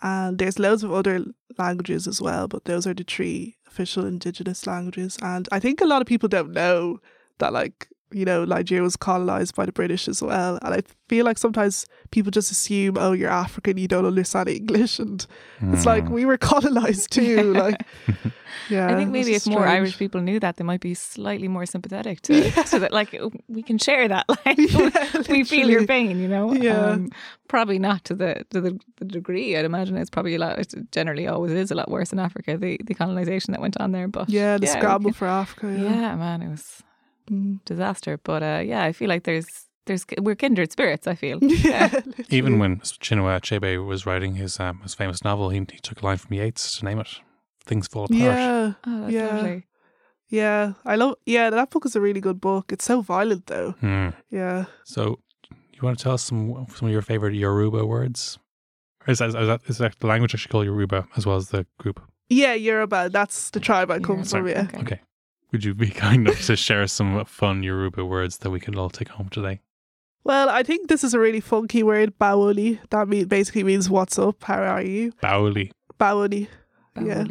And 0.01 0.37
there's 0.37 0.59
loads 0.59 0.83
of 0.83 0.91
other 0.91 1.23
languages 1.57 2.07
as 2.07 2.19
well, 2.19 2.47
but 2.47 2.65
those 2.65 2.87
are 2.87 2.95
the 2.95 3.03
three 3.03 3.57
official 3.67 4.05
indigenous 4.05 4.65
languages. 4.65 5.17
And 5.21 5.47
I 5.51 5.59
think 5.59 5.79
a 5.79 5.85
lot 5.85 6.01
of 6.01 6.07
people 6.07 6.27
don't 6.27 6.51
know 6.51 6.99
that, 7.37 7.53
like, 7.53 7.87
you 8.11 8.25
know, 8.25 8.45
Nigeria 8.45 8.83
was 8.83 8.95
colonized 8.95 9.55
by 9.55 9.65
the 9.65 9.71
British 9.71 10.07
as 10.07 10.21
well. 10.21 10.59
And 10.61 10.73
I 10.73 10.81
feel 11.07 11.25
like 11.25 11.37
sometimes 11.37 11.85
people 12.11 12.31
just 12.31 12.51
assume, 12.51 12.97
oh, 12.97 13.11
you're 13.13 13.29
African, 13.29 13.77
you 13.77 13.87
don't 13.87 14.05
understand 14.05 14.49
English, 14.49 14.99
and 14.99 15.25
it's 15.73 15.85
like 15.85 16.05
Hmm. 16.05 16.13
we 16.13 16.25
were 16.25 16.37
colonized 16.37 17.11
too. 17.11 17.53
like, 17.63 17.85
yeah, 18.69 18.87
I 18.87 18.95
think 18.95 19.11
maybe 19.11 19.31
if 19.31 19.37
it's 19.37 19.47
more. 19.47 19.65
Irish 19.67 19.97
people 19.97 20.21
knew 20.21 20.39
that, 20.39 20.57
they 20.57 20.63
might 20.63 20.81
be 20.81 20.93
slightly 20.93 21.47
more 21.47 21.65
sympathetic 21.65 22.21
to, 22.23 22.51
to 22.71 22.79
that. 22.79 22.91
Like 22.91 23.19
we 23.47 23.61
can 23.63 23.77
share 23.77 24.07
that. 24.07 24.25
Like 24.45 24.57
Yeah, 24.57 24.89
we 25.29 25.43
feel 25.43 25.69
your 25.69 25.85
pain, 25.85 26.19
you 26.19 26.27
know. 26.27 26.53
Yeah. 26.53 26.77
Um, 26.91 27.11
probably 27.47 27.79
not 27.79 28.03
to 28.05 28.15
the 28.15 28.45
to 28.51 28.61
the, 28.61 28.79
the 28.97 29.05
degree. 29.05 29.55
I'd 29.57 29.65
imagine 29.65 29.97
it's 29.97 30.09
probably 30.09 30.35
a 30.35 30.39
lot. 30.39 30.59
It 30.59 30.73
generally 30.91 31.27
always 31.27 31.51
is 31.51 31.71
a 31.71 31.75
lot 31.75 31.89
worse 31.89 32.11
in 32.13 32.19
Africa. 32.19 32.57
The 32.57 32.79
the 32.83 32.93
colonization 32.93 33.51
that 33.53 33.61
went 33.61 33.77
on 33.77 33.91
there, 33.91 34.07
but 34.07 34.29
Yeah, 34.29 34.57
the 34.57 34.61
we 34.61 34.67
scramble 34.67 35.11
can- 35.11 35.17
for 35.19 35.27
Africa. 35.27 35.67
Yeah. 35.71 35.83
Yeah. 36.01 36.15
man, 36.15 36.41
it 36.41 36.49
was 36.49 36.61
Mm. 36.61 36.83
Disaster. 37.65 38.17
But 38.23 38.43
uh, 38.43 38.61
yeah, 38.65 38.83
I 38.83 38.91
feel 38.91 39.09
like 39.09 39.23
there's 39.23 39.47
there's 39.85 40.05
we're 40.19 40.35
kindred 40.35 40.71
spirits. 40.71 41.07
I 41.07 41.15
feel. 41.15 41.39
Yeah. 41.41 41.89
Even 42.29 42.59
when 42.59 42.79
Chinua 42.79 43.39
Achebe 43.39 43.85
was 43.85 44.05
writing 44.05 44.35
his 44.35 44.59
um, 44.59 44.79
his 44.81 44.93
famous 44.95 45.23
novel, 45.23 45.49
he, 45.49 45.59
he 45.59 45.79
took 45.81 46.01
a 46.01 46.05
line 46.05 46.17
from 46.17 46.33
Yeats 46.35 46.77
to 46.79 46.85
name 46.85 46.99
it 46.99 47.09
"Things 47.65 47.87
Fall 47.87 48.05
Apart." 48.05 48.19
Yeah. 48.21 48.73
Oh, 48.85 49.01
that's 49.01 49.13
Yeah. 49.13 49.35
lovely. 49.35 49.65
Yeah, 50.29 50.73
I 50.85 50.95
love. 50.95 51.15
Yeah, 51.25 51.49
that 51.49 51.71
book 51.71 51.85
is 51.85 51.95
a 51.95 52.01
really 52.01 52.21
good 52.21 52.39
book. 52.39 52.71
It's 52.71 52.85
so 52.85 53.01
violent 53.01 53.47
though. 53.47 53.71
Hmm. 53.81 54.09
Yeah. 54.29 54.65
So, 54.85 55.19
you 55.73 55.79
want 55.81 55.97
to 55.97 56.03
tell 56.03 56.13
us 56.13 56.23
some 56.23 56.67
some 56.73 56.87
of 56.87 56.91
your 56.93 57.01
favorite 57.01 57.35
Yoruba 57.35 57.85
words? 57.85 58.39
Or 59.07 59.11
is 59.11 59.17
that, 59.19 59.29
is 59.29 59.33
that, 59.33 59.61
is 59.67 59.77
that 59.79 59.99
the 59.99 60.07
language 60.07 60.33
actually 60.35 60.51
called 60.51 60.65
Yoruba 60.65 61.07
as 61.17 61.25
well 61.25 61.35
as 61.35 61.49
the 61.49 61.65
group? 61.79 61.99
Yeah, 62.29 62.53
Yoruba. 62.53 63.09
That's 63.09 63.49
the 63.49 63.59
tribe 63.59 63.89
I 63.91 63.97
come 63.99 64.23
Yoruba, 64.23 64.29
from. 64.29 64.47
Yeah. 64.47 64.67
okay. 64.69 64.77
Okay. 64.81 64.99
Would 65.51 65.63
you 65.65 65.73
be 65.73 65.89
kind 66.05 66.27
enough 66.27 66.45
to 66.45 66.55
share 66.55 66.87
some 66.87 67.23
fun 67.25 67.63
Yoruba 67.63 68.05
words 68.05 68.37
that 68.39 68.49
we 68.49 68.59
can 68.59 68.75
all 68.75 68.89
take 68.89 69.09
home 69.09 69.29
today? 69.29 69.59
Well, 70.23 70.49
I 70.49 70.63
think 70.63 70.87
this 70.87 71.03
is 71.03 71.13
a 71.13 71.19
really 71.19 71.41
funky 71.41 71.81
word, 71.81 72.17
bawoli. 72.19 72.79
That 72.91 73.07
mean, 73.07 73.27
basically 73.27 73.63
means 73.63 73.89
"What's 73.89 74.19
up? 74.19 74.43
How 74.43 74.61
are 74.61 74.83
you?" 74.83 75.13
Bauli. 75.23 75.71
Bawoli. 75.99 76.47
Yeah. 77.01 77.25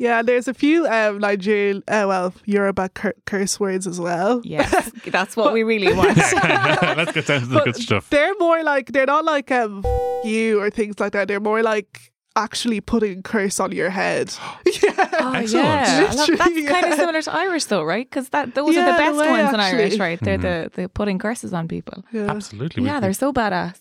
Yeah, 0.00 0.22
there's 0.22 0.48
a 0.48 0.54
few 0.54 0.86
um, 0.86 1.18
Nigerian, 1.18 1.82
uh, 1.86 2.06
well, 2.08 2.32
Yoruba 2.46 2.88
cur- 2.88 3.12
curse 3.26 3.60
words 3.60 3.86
as 3.86 4.00
well. 4.00 4.40
Yes, 4.44 4.90
that's 5.06 5.36
what 5.36 5.52
we 5.52 5.62
really 5.62 5.92
want. 5.92 6.16
Let's 6.16 7.12
get 7.12 7.26
down 7.26 7.40
to 7.40 7.46
the 7.46 7.60
good 7.62 7.76
stuff. 7.76 8.08
They're 8.08 8.32
more 8.38 8.62
like 8.62 8.92
they're 8.92 9.04
not 9.04 9.26
like 9.26 9.50
um 9.50 9.84
you 10.24 10.58
or 10.58 10.70
things 10.70 10.98
like 10.98 11.12
that. 11.12 11.28
They're 11.28 11.38
more 11.38 11.62
like 11.62 12.09
actually 12.36 12.80
putting 12.80 13.22
curse 13.22 13.58
on 13.60 13.72
your 13.72 13.90
head. 13.90 14.32
yeah. 14.66 15.08
Oh, 15.20 15.32
Excellent. 15.32 15.52
yeah. 15.52 16.06
I 16.10 16.14
love- 16.14 16.16
that's 16.16 16.28
Literally, 16.28 16.64
kind 16.64 16.86
of 16.86 16.94
similar 16.94 17.22
to 17.22 17.32
Irish, 17.32 17.64
though, 17.66 17.82
right? 17.82 18.08
Because 18.08 18.28
that 18.30 18.54
those 18.54 18.76
are 18.76 18.84
the 18.86 18.92
best 18.98 19.16
way, 19.18 19.30
ones 19.30 19.52
in 19.54 19.60
Irish, 19.60 19.98
right? 19.98 20.18
They're 20.20 20.38
Mhm. 20.38 20.72
the 20.74 20.82
the 20.82 20.88
putting 20.88 21.18
curses 21.18 21.52
on 21.52 21.68
people. 21.68 22.04
Yeah. 22.12 22.30
Absolutely. 22.30 22.84
Yeah, 22.84 23.00
they're 23.00 23.12
so 23.12 23.32
badass. 23.32 23.76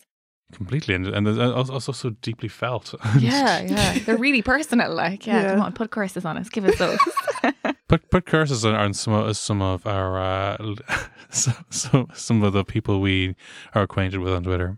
completely, 0.52 0.96
and 0.96 1.06
and 1.08 1.28
also 1.40 1.74
also 1.74 1.92
so 1.92 2.10
deeply 2.22 2.50
felt. 2.50 2.96
Yeah, 3.20 3.62
yeah, 3.62 4.00
they're 4.06 4.18
really 4.18 4.42
personal. 4.42 4.92
Like, 4.96 5.28
yeah, 5.28 5.42
Yeah. 5.42 5.50
come 5.52 5.62
on, 5.62 5.74
put 5.74 5.92
curses 5.92 6.26
on 6.26 6.38
us. 6.38 6.50
Give 6.50 6.66
us 6.66 6.78
those. 6.80 7.00
Put 7.90 8.12
put 8.12 8.26
curses 8.28 8.66
on, 8.66 8.76
on 8.76 8.94
some 8.94 9.14
of 9.14 9.36
some 9.38 9.64
of 9.64 9.86
our 9.88 10.10
uh, 10.20 10.58
so, 11.32 11.52
so, 11.72 12.06
some 12.14 12.44
of 12.44 12.54
the 12.54 12.64
people 12.64 13.02
we 13.02 13.36
are 13.74 13.82
acquainted 13.84 14.20
with 14.20 14.32
on 14.34 14.44
Twitter. 14.44 14.78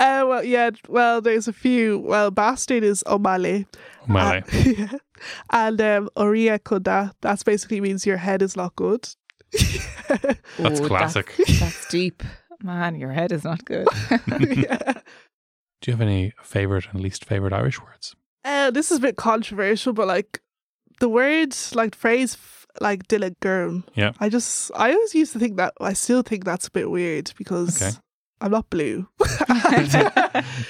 Uh, 0.00 0.24
well, 0.26 0.42
yeah. 0.42 0.70
Well, 0.88 1.20
there's 1.20 1.46
a 1.46 1.52
few. 1.52 1.98
Well, 1.98 2.30
bastard 2.30 2.82
is 2.82 3.04
omale. 3.06 3.66
Malay. 4.08 4.40
Uh, 4.40 4.72
yeah. 4.78 4.92
And 5.50 5.80
um, 5.80 6.08
oria 6.16 6.58
koda. 6.58 7.12
That's 7.20 7.42
basically 7.42 7.82
means 7.82 8.06
your 8.06 8.16
head 8.16 8.40
is 8.40 8.56
not 8.56 8.74
good. 8.76 9.08
That's 10.58 10.80
Ooh, 10.80 10.86
classic. 10.86 11.34
That's, 11.36 11.60
that's 11.60 11.88
deep. 11.88 12.22
Man, 12.62 12.94
your 12.94 13.10
head 13.10 13.30
is 13.32 13.44
not 13.44 13.64
good. 13.64 13.86
yeah. 14.10 14.92
Do 15.80 15.90
you 15.90 15.92
have 15.92 16.00
any 16.00 16.32
favorite 16.42 16.86
and 16.92 17.00
least 17.00 17.24
favorite 17.24 17.52
Irish 17.52 17.80
words? 17.80 18.14
Uh, 18.44 18.70
this 18.70 18.90
is 18.90 18.98
a 18.98 19.00
bit 19.00 19.16
controversial, 19.16 19.92
but 19.92 20.06
like 20.06 20.40
the 21.00 21.08
word, 21.08 21.54
like 21.74 21.94
phrase, 21.94 22.36
like 22.80 23.08
duine 23.08 23.34
gorm. 23.40 23.84
Yeah. 23.94 24.12
I 24.20 24.28
just, 24.28 24.70
I 24.74 24.92
always 24.92 25.14
used 25.14 25.32
to 25.32 25.38
think 25.38 25.56
that. 25.56 25.74
I 25.80 25.94
still 25.94 26.22
think 26.22 26.44
that's 26.44 26.68
a 26.68 26.70
bit 26.70 26.90
weird 26.90 27.32
because 27.36 27.80
Okay. 27.80 27.96
I'm 28.40 28.50
not 28.52 28.70
blue. 28.70 29.06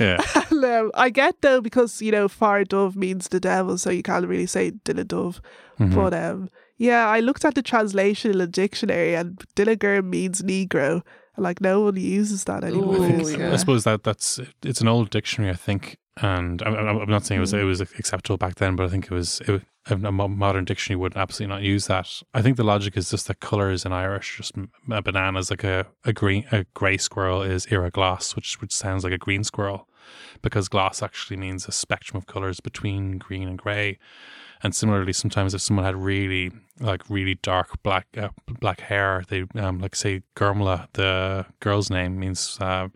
Yeah. 0.01 0.19
And, 0.51 0.65
um, 0.65 0.91
I 0.95 1.11
get 1.11 1.41
though 1.43 1.61
because 1.61 2.01
you 2.03 2.13
know 2.13 2.29
fear 2.29 2.65
dubh 2.65 2.97
means 2.97 3.29
the 3.29 3.41
devil, 3.41 3.77
so 3.79 3.91
you 3.91 4.03
can't 4.03 4.27
really 4.27 4.47
say 4.47 4.71
duine 4.85 5.05
dubh. 5.05 5.41
Mhm. 5.79 5.95
But 5.95 6.15
um, 6.15 6.49
yeah, 6.79 7.07
I 7.09 7.21
looked 7.21 7.45
at 7.45 7.55
the 7.55 7.63
translation 7.63 8.31
in 8.31 8.39
the 8.39 8.47
dictionary, 8.47 9.15
and 9.15 9.39
Dilliger 9.57 10.03
means 10.05 10.43
Negro. 10.43 11.03
And, 11.37 11.45
like 11.45 11.61
no 11.61 11.81
one 11.83 11.97
uses 11.97 12.45
that 12.45 12.65
anymore. 12.65 12.97
Ooh, 12.97 13.05
I, 13.05 13.11
think- 13.23 13.39
yeah. 13.39 13.53
I 13.53 13.57
suppose 13.57 13.85
that 13.85 14.03
that's 14.05 14.41
it's 14.63 14.81
an 14.81 14.89
old 14.89 15.11
dictionary, 15.11 15.51
I 15.53 15.57
think, 15.57 15.97
and 16.21 16.63
I'm, 16.63 17.09
not 17.09 17.25
saying 17.25 17.39
it 17.39 17.41
was 17.41 17.53
it 17.53 17.65
was 17.65 17.81
acceptable 17.81 18.37
back 18.37 18.57
then, 18.57 18.77
but 18.77 18.85
I 18.85 18.89
think 18.89 19.07
it 19.07 19.11
was 19.11 19.41
it, 19.47 19.63
a 19.87 20.13
modern 20.13 20.65
dictionary 20.65 21.01
would 21.01 21.17
absolutely 21.17 21.55
not 21.55 21.63
use 21.63 21.87
that. 21.87 22.23
I 22.35 22.43
think 22.43 22.57
the 22.57 22.65
logic 22.65 22.97
is 22.97 23.11
just 23.11 23.27
that 23.29 23.41
colors 23.41 23.85
in 23.87 23.93
Irish, 23.93 24.37
just 24.37 24.55
a 24.91 25.03
banana 25.03 25.39
is 25.39 25.51
like 25.51 25.65
a 25.65 25.87
a 26.05 26.13
green 26.13 26.45
a 26.53 26.65
grey 26.75 26.99
squirrel 26.99 27.43
is 27.43 27.67
iora 27.67 27.91
glas, 27.91 28.37
which 28.37 28.61
which 28.61 28.73
sounds 28.73 29.05
like 29.05 29.13
a 29.13 29.19
green 29.19 29.45
squirrel, 29.45 29.89
because 30.43 30.69
glas 30.69 31.03
actually 31.03 31.37
means 31.37 31.67
a 31.67 31.73
spectrum 31.73 32.19
of 32.19 32.27
colors 32.27 32.61
between 32.61 33.19
green 33.19 33.49
and 33.49 33.59
grey. 33.59 33.99
And 34.63 34.75
similarly, 34.75 35.15
sometimes 35.15 35.55
if 35.55 35.63
someone 35.63 35.87
had 35.87 35.97
really 35.97 36.51
like 36.81 37.09
really 37.09 37.37
dark 37.37 37.83
black 37.83 38.07
uh, 38.19 38.29
black 38.47 38.81
hair, 38.81 39.25
they 39.29 39.45
um, 39.59 39.79
like 39.79 39.97
say 39.97 40.23
Gormlaith, 40.37 40.89
the 40.93 41.47
girl's 41.61 41.89
name 41.89 42.19
means 42.19 42.59
uh, 42.61 42.89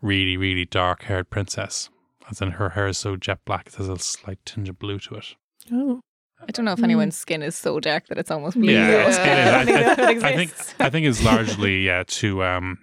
really 0.00 0.36
really 0.36 0.64
dark 0.64 1.04
haired 1.04 1.30
princess. 1.30 1.88
As 2.32 2.40
in 2.42 2.52
her 2.52 2.70
hair 2.70 2.86
is 2.88 2.98
so 2.98 3.16
jet 3.16 3.38
black, 3.44 3.70
there's 3.70 3.88
a 3.88 3.98
slight 3.98 4.38
tinge 4.44 4.68
of 4.68 4.78
blue 4.78 4.98
to 5.00 5.14
it. 5.16 5.36
Oh. 5.70 6.00
I 6.40 6.50
don't 6.50 6.64
know 6.64 6.72
if 6.72 6.82
anyone's 6.82 7.16
skin 7.16 7.40
is 7.42 7.54
so 7.54 7.78
dark 7.78 8.08
that 8.08 8.18
it's 8.18 8.30
almost 8.30 8.58
blue. 8.58 8.72
Yeah, 8.72 8.88
Yeah. 8.88 9.08
it's- 9.08 9.68
it 9.68 9.68
is. 9.80 9.98
I 9.98 10.04
think 10.06 10.24
I, 10.24 10.28
I, 10.28 10.36
think 10.36 10.50
exist. 10.50 10.74
I 10.80 10.90
think 10.90 11.06
it's 11.06 11.22
largely 11.32 11.86
yeah 11.86 12.02
to 12.06 12.42
um, 12.42 12.78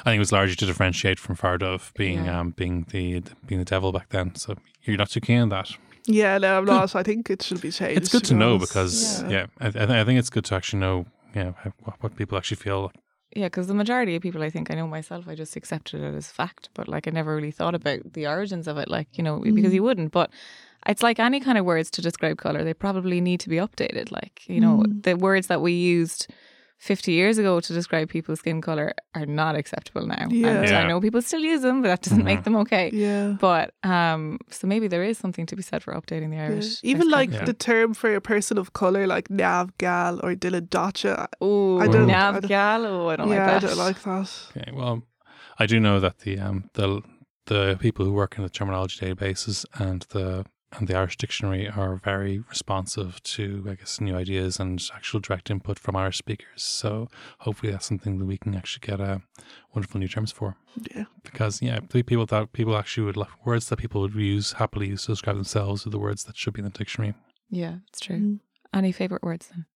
I 0.00 0.04
think 0.10 0.16
it 0.16 0.18
was 0.20 0.32
largely 0.32 0.56
to 0.56 0.66
differentiate 0.66 1.18
from 1.18 1.34
fear 1.34 1.58
dubh 1.58 1.92
being 1.94 2.24
Yeah. 2.24 2.40
um 2.40 2.50
being 2.52 2.86
the 2.90 3.20
being 3.46 3.58
the 3.58 3.64
devil 3.66 3.92
back 3.92 4.08
then. 4.10 4.34
So 4.36 4.54
you're 4.82 4.96
not 4.96 5.10
too 5.10 5.20
keen 5.20 5.40
on 5.40 5.48
that. 5.50 5.72
Yeah, 6.06 6.38
no, 6.38 6.58
I'm 6.58 6.64
not. 6.64 6.94
I 6.94 7.02
think 7.02 7.28
it 7.30 7.42
should 7.42 7.60
be 7.60 7.70
changed. 7.70 7.98
It's 7.98 8.08
good 8.12 8.24
to 8.24 8.34
be 8.34 8.38
know 8.38 8.58
because 8.58 9.22
Yeah. 9.24 9.28
yeah, 9.30 9.46
I, 9.60 9.66
I, 9.66 9.70
th- 9.70 9.88
I 9.90 10.04
think 10.04 10.18
it's 10.18 10.30
good 10.30 10.44
to 10.46 10.54
actually 10.54 10.80
know 10.80 11.06
yeah 11.34 11.52
what, 11.82 11.96
what 12.02 12.16
people 12.16 12.38
actually 12.38 12.58
feel. 12.58 12.92
Yeah, 13.34 13.46
because 13.46 13.66
the 13.66 13.74
majority 13.74 14.14
of 14.16 14.22
people, 14.22 14.42
I 14.42 14.50
think, 14.50 14.70
I 14.70 14.74
know 14.74 14.86
myself, 14.86 15.26
I 15.28 15.34
just 15.34 15.56
accepted 15.56 16.00
it 16.00 16.14
as 16.14 16.30
fact, 16.30 16.68
but 16.74 16.86
like 16.88 17.08
I 17.08 17.10
never 17.10 17.34
really 17.34 17.50
thought 17.50 17.74
about 17.74 18.12
the 18.12 18.26
origins 18.28 18.68
of 18.68 18.78
it, 18.78 18.88
like, 18.88 19.08
you 19.18 19.24
know, 19.24 19.40
because 19.40 19.72
Mm. 19.72 19.74
you 19.74 19.82
wouldn't. 19.82 20.12
But 20.12 20.30
it's 20.86 21.02
like 21.02 21.18
any 21.18 21.40
kind 21.40 21.58
of 21.58 21.64
words 21.64 21.90
to 21.92 22.02
describe 22.02 22.38
colour, 22.38 22.62
they 22.62 22.74
probably 22.74 23.20
need 23.20 23.40
to 23.40 23.48
be 23.48 23.56
updated. 23.56 24.12
Like, 24.12 24.48
you 24.48 24.60
know, 24.60 24.84
Mm. 24.86 25.02
the 25.02 25.14
words 25.16 25.46
that 25.48 25.60
we 25.60 25.72
used 25.72 26.28
50 26.78 27.12
years 27.12 27.38
ago 27.38 27.60
to 27.60 27.72
describe 27.72 28.08
people's 28.10 28.40
skin 28.40 28.60
colour 28.60 28.92
are 29.14 29.24
not 29.26 29.54
acceptable 29.56 30.06
now. 30.06 30.26
Yeah. 30.28 30.48
And 30.48 30.68
Yeah. 30.68 30.80
I 30.80 30.86
know 30.88 31.00
people 31.00 31.22
still 31.22 31.40
use 31.40 31.62
them, 31.62 31.80
but 31.82 31.88
that 31.88 32.02
doesn't 32.02 32.20
Mhm. 32.20 32.24
make 32.24 32.42
them 32.44 32.56
okay. 32.56 32.90
Yeah. 32.92 33.36
But 33.40 33.72
um, 33.84 34.38
so 34.50 34.66
maybe 34.66 34.86
there 34.88 35.02
is 35.02 35.16
something 35.16 35.46
to 35.46 35.56
be 35.56 35.62
said 35.62 35.82
for 35.82 35.94
updating 35.94 36.30
the 36.30 36.36
Yeah. 36.36 36.46
Irish. 36.48 36.80
Even 36.82 37.08
like 37.08 37.30
Yeah. 37.32 37.44
the 37.44 37.54
term 37.54 37.94
for 37.94 38.14
a 38.14 38.20
person 38.20 38.58
of 38.58 38.72
color, 38.74 39.06
like 39.06 39.30
Nav 39.30 39.76
Gal 39.78 40.20
or 40.22 40.34
duine 40.34 40.60
daite. 40.68 41.26
oh, 41.40 41.78
I 41.80 41.86
don't- 41.86 42.10
I 42.10 42.12
Nav 42.12 42.42
gal. 42.48 42.84
Oh, 42.84 43.08
I 43.08 43.16
don't 43.16 43.28
yeah, 43.28 43.34
like 43.36 43.46
that. 43.60 43.64
I 43.64 43.66
don't 43.68 43.78
like 43.86 44.02
that. 44.02 44.28
Okay, 44.56 44.70
well, 44.72 45.02
I 45.58 45.66
do 45.66 45.80
know 45.80 46.00
that 46.00 46.18
the 46.18 46.38
um 46.38 46.68
the 46.74 47.00
the 47.46 47.76
people 47.80 48.04
who 48.06 48.12
work 48.12 48.36
in 48.38 48.42
the 48.42 48.50
terminology 48.50 48.96
databases 49.04 49.64
and 49.78 50.02
the 50.10 50.44
and 50.78 50.88
the 50.88 50.96
Irish 50.96 51.16
dictionary 51.16 51.68
are 51.68 51.96
very 51.96 52.38
responsive 52.48 53.22
to 53.34 53.64
I 53.68 53.74
guess 53.74 54.00
new 54.00 54.16
ideas 54.16 54.58
and 54.58 54.82
actual 54.94 55.20
direct 55.20 55.50
input 55.50 55.78
from 55.78 55.96
Irish 55.96 56.18
speakers. 56.18 56.62
So 56.62 57.08
hopefully 57.40 57.72
that's 57.72 57.86
something 57.86 58.18
that 58.18 58.24
we 58.26 58.38
can 58.38 58.54
actually 58.54 58.86
get 58.86 59.00
uh, 59.00 59.18
wonderful 59.74 60.00
new 60.00 60.08
terms 60.08 60.32
for. 60.32 60.56
Yeah. 60.94 61.04
Because 61.22 61.62
yeah, 61.62 61.80
people 61.80 62.26
that 62.26 62.52
people 62.52 62.76
actually 62.76 63.04
would 63.06 63.16
like 63.16 63.46
words 63.46 63.68
that 63.68 63.78
people 63.78 64.00
would 64.02 64.14
use 64.14 64.52
happily 64.52 64.88
use 64.88 65.04
to 65.06 65.12
describe 65.12 65.36
themselves 65.36 65.86
are 65.86 65.90
the 65.90 65.98
words 65.98 66.24
that 66.24 66.36
should 66.36 66.54
be 66.54 66.60
in 66.60 66.64
the 66.64 66.70
dictionary. 66.70 67.14
Yeah, 67.50 67.76
it's 67.88 68.00
true. 68.00 68.16
Mm. 68.18 68.40
Any 68.72 68.90
favourite 68.92 69.22
words 69.22 69.48
then? 69.48 69.66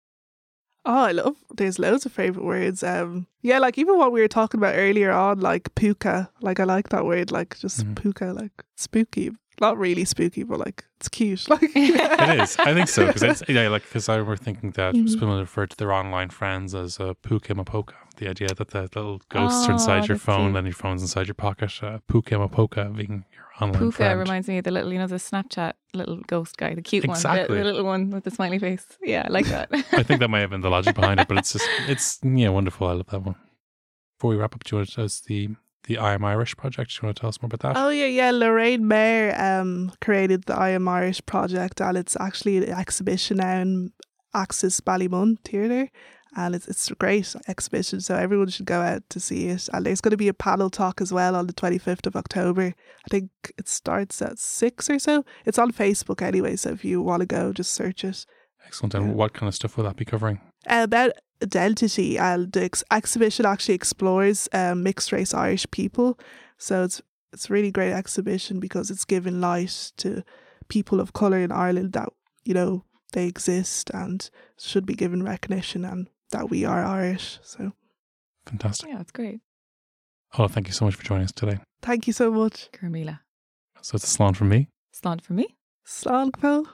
Oh, 0.85 1.03
I 1.03 1.11
love. 1.11 1.35
There's 1.55 1.77
loads 1.77 2.05
of 2.05 2.11
favorite 2.13 2.43
words. 2.45 2.83
Um, 2.83 3.27
yeah, 3.41 3.59
like 3.59 3.77
even 3.77 3.97
what 3.97 4.11
we 4.11 4.21
were 4.21 4.27
talking 4.29 4.59
about 4.59 4.75
earlier 4.75 5.11
on, 5.11 5.39
like 5.39 5.73
púca. 5.75 6.29
Like 6.41 6.59
I 6.59 6.63
like 6.63 6.89
that 6.89 7.05
word. 7.05 7.31
Like 7.31 7.57
just 7.59 7.85
Mhm. 7.85 7.95
púca, 7.95 8.33
like 8.33 8.51
spooky. 8.75 9.31
Not 9.61 9.77
really 9.77 10.05
spooky, 10.05 10.43
but 10.43 10.59
like 10.59 10.85
it's 10.97 11.09
cute. 11.09 11.45
Like 11.49 11.63
It 11.75 12.39
is. 12.39 12.55
I 12.57 12.73
think 12.73 12.87
so 12.87 13.05
because 13.07 13.23
it's 13.23 13.43
yeah, 13.49 13.67
like 13.69 13.83
because 13.83 14.07
I 14.09 14.21
were 14.21 14.37
thinking 14.37 14.71
that 14.71 14.95
Mhm. 14.95 15.19
women 15.19 15.39
refer 15.39 15.65
to 15.67 15.75
their 15.77 15.91
online 15.91 16.29
friends 16.29 16.73
as 16.75 16.99
a 16.99 17.15
pukemapoka. 17.23 17.93
The 18.17 18.29
idea 18.29 18.49
that 18.53 18.69
the 18.69 18.81
little 18.81 19.21
ghosts 19.29 19.67
are 19.67 19.71
Oh, 19.71 19.73
inside 19.75 20.07
your 20.07 20.17
phone 20.17 20.47
cute. 20.51 20.57
and 20.57 20.67
your 20.67 20.73
phone's 20.73 21.01
inside 21.01 21.27
your 21.27 21.35
pocket. 21.35 21.71
Uh, 21.81 21.99
pukemapoka 22.11 22.95
being 22.95 23.23
your 23.33 23.45
online 23.61 23.81
Púca 23.91 23.93
friend. 23.93 24.19
reminds 24.19 24.47
me 24.47 24.57
of 24.59 24.63
the 24.65 24.71
little, 24.71 24.91
you 24.93 24.99
know, 24.99 25.07
the 25.07 25.15
Snapchat 25.15 25.73
little 25.93 26.17
ghost 26.27 26.57
guy, 26.57 26.73
the 26.75 26.81
cute 26.81 27.07
one, 27.07 27.21
the, 27.21 27.45
the 27.49 27.63
little 27.63 27.83
one 27.85 28.09
with 28.11 28.23
the 28.25 28.31
smiley 28.31 28.59
face. 28.59 28.85
Yeah, 29.01 29.23
I 29.25 29.29
like 29.29 29.45
that. 29.55 29.69
I 29.93 30.03
think 30.03 30.19
that 30.19 30.29
might 30.29 30.41
have 30.41 30.49
been 30.49 30.61
the 30.61 30.69
logic 30.69 30.95
behind 30.95 31.19
it, 31.21 31.27
but 31.27 31.37
it's 31.37 31.53
just 31.53 31.67
it's 31.87 32.19
yeah 32.23 32.49
wonderful. 32.49 32.87
I 32.87 32.93
love 32.93 33.07
that 33.07 33.23
one. 33.23 33.35
Before 34.17 34.31
we 34.31 34.35
wrap 34.37 34.53
up, 34.55 34.63
do 34.65 34.75
you 34.75 34.77
want 34.79 34.89
to 34.89 34.95
tell 34.95 35.07
the 35.27 35.55
the 35.83 35.97
I 35.97 36.13
Am 36.13 36.23
Irish 36.25 36.55
project? 36.55 36.91
Do 36.91 36.99
you 37.01 37.07
want 37.07 37.17
to 37.17 37.21
tell 37.21 37.29
us 37.29 37.41
more 37.41 37.47
about 37.47 37.61
that? 37.61 37.81
Oh 37.81 37.89
yeah, 37.89 38.05
yeah. 38.05 38.31
Lorraine 38.31 38.87
Maher 38.87 39.33
um 39.39 39.91
created 40.01 40.43
the 40.43 40.55
I 40.55 40.69
Am 40.69 40.87
Irish 40.87 41.25
project, 41.25 41.81
and 41.81 41.97
it's 41.97 42.17
actually 42.19 42.57
an 42.57 42.69
exhibition 42.69 43.37
now 43.37 43.59
in 43.59 43.91
Axis 44.33 44.79
Ballymun 44.81 45.37
Theatre, 45.43 45.89
and 46.35 46.55
it's 46.55 46.67
it's 46.67 46.89
a 46.91 46.95
great 46.95 47.35
exhibition. 47.47 48.01
So 48.01 48.15
everyone 48.15 48.49
should 48.49 48.65
go 48.65 48.81
out 48.81 49.03
to 49.09 49.19
see 49.19 49.47
it. 49.47 49.67
And 49.73 49.85
there's 49.85 50.01
going 50.01 50.11
to 50.11 50.17
be 50.17 50.27
a 50.27 50.33
panel 50.33 50.69
talk 50.69 51.01
as 51.01 51.11
well 51.11 51.35
on 51.35 51.47
the 51.47 51.53
25th 51.53 52.05
of 52.05 52.15
October. 52.15 52.73
I 53.05 53.07
think 53.09 53.31
it 53.57 53.67
starts 53.67 54.21
at 54.21 54.37
six 54.39 54.89
or 54.89 54.99
so. 54.99 55.25
It's 55.45 55.59
on 55.59 55.71
Facebook 55.71 56.21
anyway, 56.21 56.55
so 56.55 56.69
if 56.71 56.85
you 56.85 57.01
want 57.01 57.21
to 57.21 57.25
go, 57.25 57.53
just 57.53 57.73
search 57.73 58.03
it. 58.03 58.25
Excellent. 58.65 58.93
And 58.93 59.07
yeah. 59.07 59.13
what 59.13 59.33
kind 59.33 59.47
of 59.47 59.55
stuff 59.55 59.77
will 59.77 59.85
that 59.85 59.95
be 59.95 60.05
covering? 60.05 60.41
Uh, 60.69 60.83
about 60.83 61.11
identity 61.41 62.17
and 62.17 62.51
the 62.51 62.63
ex- 62.65 62.83
exhibition 62.91 63.45
actually 63.45 63.75
explores 63.75 64.47
um, 64.53 64.83
mixed 64.83 65.11
race 65.11 65.33
Irish 65.33 65.65
people. 65.71 66.19
So 66.57 66.83
it's 66.83 67.01
it's 67.33 67.49
a 67.49 67.53
really 67.53 67.71
great 67.71 67.93
exhibition 67.93 68.59
because 68.59 68.89
it's 68.89 69.05
giving 69.05 69.39
light 69.39 69.91
to 69.97 70.23
people 70.67 70.99
of 70.99 71.13
colour 71.13 71.37
in 71.39 71.51
Ireland 71.51 71.93
that, 71.93 72.09
you 72.43 72.53
know, 72.55 72.83
they 73.13 73.27
exist 73.27 73.91
and 73.93 74.27
should 74.57 74.85
be 74.85 74.95
given 74.95 75.21
recognition 75.23 75.85
and 75.85 76.09
that 76.31 76.49
we 76.49 76.65
are 76.65 76.83
Irish. 76.83 77.39
So 77.43 77.73
Fantastic. 78.47 78.89
Yeah, 78.89 78.97
that's 78.97 79.11
great. 79.11 79.41
Oh, 80.37 80.47
thank 80.47 80.67
you 80.67 80.73
so 80.73 80.85
much 80.85 80.95
for 80.95 81.03
joining 81.03 81.25
us 81.25 81.31
today. 81.31 81.59
thank 81.81 82.07
you 82.07 82.13
so 82.13 82.31
much. 82.31 82.69
Carmela. 82.71 83.21
So 83.81 83.95
it's 83.95 84.03
a 84.05 84.07
salon 84.07 84.33
from 84.33 84.49
me. 84.49 84.69
Slán 84.93 85.21
for 85.21 85.33
me. 85.33 85.55
Slán 85.85 86.31
Phil. 86.39 86.65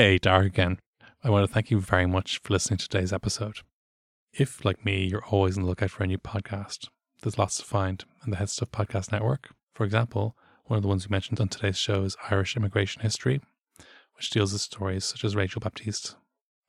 Hey, 0.00 0.16
Dar 0.16 0.40
again. 0.40 0.78
I 1.22 1.28
want 1.28 1.46
to 1.46 1.52
thank 1.52 1.70
you 1.70 1.78
very 1.78 2.06
much 2.06 2.38
for 2.38 2.54
listening 2.54 2.78
to 2.78 2.88
today's 2.88 3.12
episode. 3.12 3.58
If, 4.32 4.64
like 4.64 4.82
me, 4.82 5.04
you're 5.04 5.26
always 5.26 5.58
on 5.58 5.62
the 5.62 5.68
lookout 5.68 5.90
for 5.90 6.04
a 6.04 6.06
new 6.06 6.16
podcast, 6.16 6.88
there's 7.20 7.36
lots 7.36 7.58
to 7.58 7.66
find 7.66 8.02
on 8.24 8.30
the 8.30 8.38
Head 8.38 8.48
Stuff 8.48 8.70
Podcast 8.70 9.12
Network. 9.12 9.50
For 9.74 9.84
example, 9.84 10.34
one 10.64 10.78
of 10.78 10.82
the 10.82 10.88
ones 10.88 11.06
we 11.06 11.12
mentioned 11.12 11.38
on 11.38 11.48
today's 11.48 11.76
show 11.76 12.02
is 12.02 12.16
Irish 12.30 12.56
Immigration 12.56 13.02
History, 13.02 13.42
which 14.16 14.30
deals 14.30 14.54
with 14.54 14.62
stories 14.62 15.04
such 15.04 15.22
as 15.22 15.36
Rachel 15.36 15.60
Baptiste. 15.60 16.16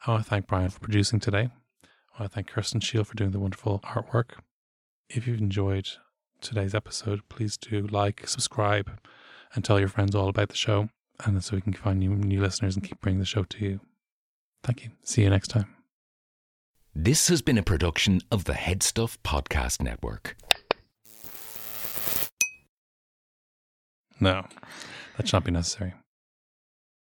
I 0.06 0.12
want 0.12 0.26
to 0.26 0.30
thank 0.30 0.48
Brian 0.48 0.70
for 0.70 0.82
producing 0.82 1.22
today. 1.22 1.52
I 2.14 2.20
want 2.20 2.32
to 2.32 2.36
thank 2.36 2.48
Kirsten 2.48 2.82
Shield 2.82 3.08
for 3.08 3.16
doing 3.16 3.32
the 3.32 3.40
wonderful 3.40 3.80
artwork. 3.86 4.32
If 5.10 5.26
you've 5.26 5.40
enjoyed 5.40 5.88
today's 6.42 6.76
episode, 6.76 7.22
please 7.30 7.56
do 7.56 7.88
like, 7.88 8.28
subscribe, 8.28 8.92
and 9.56 9.64
tell 9.64 9.80
your 9.80 9.88
friends 9.88 10.16
all 10.16 10.28
about 10.28 10.50
the 10.50 10.58
show, 10.58 10.90
and 11.26 11.44
so 11.44 11.56
we 11.56 11.62
can 11.62 11.74
find 11.74 12.00
new, 12.00 12.10
new 12.10 12.42
listeners 12.42 12.76
and 12.76 12.84
keep 12.84 13.00
bringing 13.02 13.20
the 13.20 13.26
show 13.26 13.44
to 13.44 13.64
you. 13.64 13.80
Thank 14.64 14.84
you. 14.84 14.92
See 15.04 15.24
you 15.24 15.30
next 15.30 15.50
time. 15.50 15.68
This 16.94 17.30
has 17.30 17.42
been 17.42 17.58
a 17.58 17.64
production 17.64 18.22
of 18.32 18.44
the 18.44 18.54
Head 18.54 18.84
Stuff 18.84 19.18
Podcast 19.24 19.82
Network. 19.82 20.36
No, 24.20 24.46
that 25.18 25.28
should 25.28 25.34
not 25.34 25.46
be 25.46 25.52
necessary. 25.52 25.94